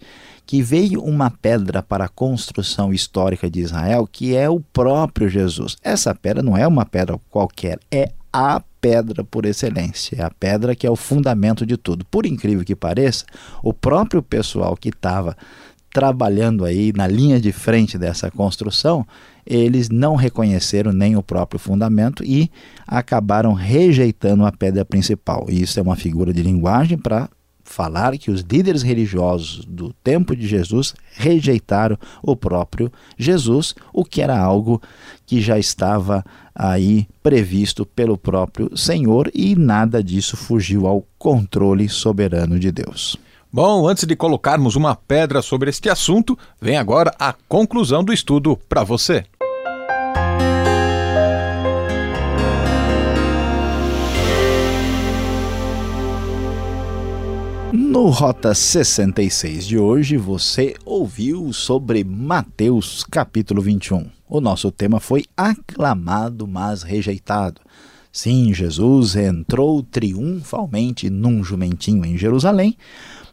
que 0.49 0.63
veio 0.63 1.03
uma 1.03 1.29
pedra 1.29 1.83
para 1.83 2.05
a 2.05 2.09
construção 2.09 2.91
histórica 2.91 3.47
de 3.47 3.59
Israel, 3.59 4.09
que 4.11 4.35
é 4.35 4.49
o 4.49 4.59
próprio 4.59 5.29
Jesus. 5.29 5.77
Essa 5.83 6.15
pedra 6.15 6.41
não 6.41 6.57
é 6.57 6.65
uma 6.65 6.87
pedra 6.87 7.19
qualquer, 7.29 7.77
é 7.91 8.11
a 8.33 8.59
pedra 8.81 9.23
por 9.23 9.45
excelência, 9.45 10.15
é 10.15 10.23
a 10.23 10.31
pedra 10.31 10.73
que 10.73 10.87
é 10.87 10.89
o 10.89 10.95
fundamento 10.95 11.67
de 11.67 11.77
tudo. 11.77 12.03
Por 12.03 12.25
incrível 12.25 12.65
que 12.65 12.75
pareça, 12.75 13.25
o 13.61 13.71
próprio 13.71 14.23
pessoal 14.23 14.75
que 14.75 14.89
estava 14.89 15.37
trabalhando 15.93 16.65
aí 16.65 16.91
na 16.93 17.05
linha 17.05 17.39
de 17.39 17.51
frente 17.51 17.95
dessa 17.95 18.31
construção, 18.31 19.05
eles 19.45 19.87
não 19.87 20.15
reconheceram 20.15 20.91
nem 20.91 21.15
o 21.15 21.21
próprio 21.21 21.59
fundamento 21.59 22.23
e 22.23 22.49
acabaram 22.87 23.53
rejeitando 23.53 24.43
a 24.43 24.51
pedra 24.51 24.83
principal. 24.83 25.45
Isso 25.47 25.79
é 25.79 25.83
uma 25.83 25.95
figura 25.95 26.33
de 26.33 26.41
linguagem 26.41 26.97
para 26.97 27.29
falar 27.69 28.17
que 28.17 28.31
os 28.31 28.41
líderes 28.41 28.81
religiosos 28.81 29.63
do 29.63 29.93
tempo 30.03 30.35
de 30.35 30.47
Jesus 30.47 30.95
rejeitaram 31.13 31.97
o 32.21 32.35
próprio 32.35 32.91
Jesus, 33.17 33.75
o 33.93 34.03
que 34.03 34.21
era 34.21 34.37
algo 34.37 34.81
que 35.25 35.39
já 35.39 35.59
estava 35.59 36.25
aí 36.53 37.07
previsto 37.21 37.85
pelo 37.85 38.17
próprio 38.17 38.75
Senhor 38.75 39.31
e 39.33 39.55
nada 39.55 40.03
disso 40.03 40.35
fugiu 40.35 40.87
ao 40.87 41.05
controle 41.17 41.87
soberano 41.87 42.59
de 42.59 42.71
Deus. 42.71 43.15
Bom, 43.53 43.87
antes 43.87 44.05
de 44.05 44.15
colocarmos 44.15 44.75
uma 44.75 44.95
pedra 44.95 45.41
sobre 45.41 45.69
este 45.69 45.89
assunto, 45.89 46.37
vem 46.59 46.75
agora 46.75 47.13
a 47.19 47.33
conclusão 47.47 48.03
do 48.03 48.11
estudo 48.11 48.57
para 48.67 48.83
você. 48.83 49.25
No 57.71 58.09
Rota 58.09 58.55
66 58.55 59.67
de 59.67 59.77
hoje, 59.77 60.17
você 60.17 60.75
ouviu 60.83 61.53
sobre 61.53 62.03
Mateus 62.03 63.03
capítulo 63.03 63.61
21. 63.61 64.09
O 64.27 64.41
nosso 64.41 64.71
tema 64.71 64.99
foi 64.99 65.25
aclamado, 65.37 66.47
mas 66.47 66.81
rejeitado. 66.81 67.61
Sim, 68.11 68.51
Jesus 68.53 69.15
entrou 69.15 69.83
triunfalmente 69.83 71.11
num 71.11 71.43
jumentinho 71.43 72.03
em 72.03 72.17
Jerusalém, 72.17 72.75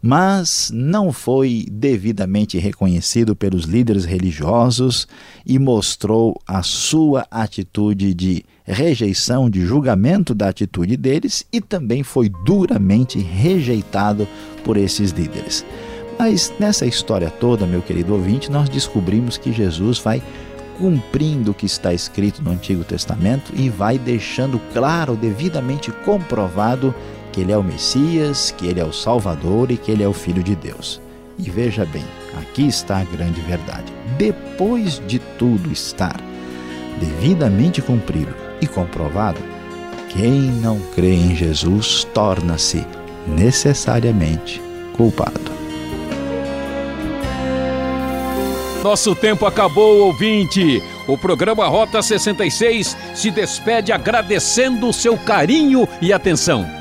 mas 0.07 0.71
não 0.73 1.13
foi 1.13 1.67
devidamente 1.69 2.59
reconhecido 2.59 3.35
pelos 3.35 3.65
líderes 3.65 4.05
religiosos 4.05 5.09
e 5.45 5.59
mostrou 5.59 6.41
a 6.47 6.63
sua 6.63 7.27
atitude 7.29 8.15
de 8.15 8.45
rejeição, 8.65 9.51
de 9.51 9.67
julgamento 9.67 10.33
da 10.33 10.49
atitude 10.49 10.97
deles 10.97 11.45
e 11.53 11.61
também 11.61 12.05
foi 12.05 12.31
duramente 12.45 13.19
rejeitado 13.19 14.29
por 14.63 14.77
esses 14.77 15.11
líderes. 15.11 15.65
Mas 16.17 16.53
nessa 16.61 16.87
história 16.87 17.29
toda, 17.29 17.67
meu 17.67 17.83
querido 17.83 18.15
ouvinte, 18.15 18.49
nós 18.49 18.69
descobrimos 18.69 19.37
que 19.37 19.53
Jesus 19.53 19.99
vai 19.99 20.23
cumprindo 20.79 21.51
o 21.51 21.55
que 21.55 21.67
está 21.67 21.93
escrito 21.93 22.43
no 22.45 22.53
Antigo 22.53 22.85
Testamento 22.85 23.53
e 23.57 23.69
vai 23.69 23.99
deixando 23.99 24.61
claro, 24.73 25.17
devidamente 25.17 25.91
comprovado, 25.91 26.95
que 27.37 27.43
ele 27.43 27.53
é 27.53 27.59
o 27.59 27.63
Messias, 27.63 28.51
que 28.57 28.67
ele 28.67 28.81
é 28.81 28.85
o 28.85 28.95
Salvador 28.95 29.71
e 29.71 29.77
que 29.77 29.93
ele 29.93 30.03
é 30.03 30.09
o 30.09 30.13
Filho 30.15 30.43
de 30.43 30.57
Deus. 30.57 31.03
E 31.39 31.51
veja 31.51 31.85
bem, 31.85 32.03
aqui 32.41 32.67
está 32.67 32.97
a 32.97 33.05
grande 33.05 33.43
verdade. 33.43 33.93
Depois 34.17 35.03
de 35.07 35.19
tudo 35.19 35.71
estar 35.71 36.19
devidamente 36.99 37.83
cumprido 37.83 38.35
e 38.59 38.67
comprovado, 38.67 39.39
quem 40.09 40.33
não 40.33 40.81
crê 40.95 41.13
em 41.13 41.37
Jesus 41.37 42.05
torna-se 42.15 42.87
necessariamente 43.27 44.63
culpado. 44.97 45.53
Nosso 48.83 49.15
tempo 49.15 49.45
acabou, 49.45 50.07
ouvinte. 50.07 50.83
O 51.07 51.19
programa 51.19 51.67
Rota 51.67 52.01
66 52.01 52.97
se 53.15 53.31
despede 53.31 53.93
agradecendo 53.93 54.89
o 54.89 54.93
seu 54.93 55.19
carinho 55.19 55.87
e 56.01 56.15
atenção. 56.15 56.76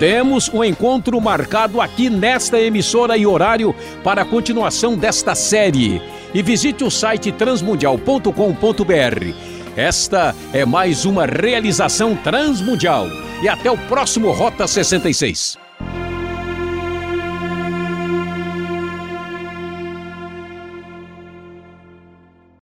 Temos 0.00 0.48
um 0.48 0.64
encontro 0.64 1.20
marcado 1.20 1.78
aqui 1.78 2.08
nesta 2.08 2.58
emissora 2.58 3.18
e 3.18 3.26
horário 3.26 3.74
para 4.02 4.22
a 4.22 4.24
continuação 4.24 4.96
desta 4.96 5.34
série. 5.34 6.00
E 6.32 6.42
visite 6.42 6.82
o 6.82 6.90
site 6.90 7.30
transmundial.com.br. 7.30 9.34
Esta 9.76 10.34
é 10.54 10.64
mais 10.64 11.04
uma 11.04 11.26
realização 11.26 12.16
transmundial. 12.16 13.08
E 13.42 13.48
até 13.48 13.70
o 13.70 13.76
próximo 13.76 14.32
Rota 14.32 14.66
66. 14.66 15.59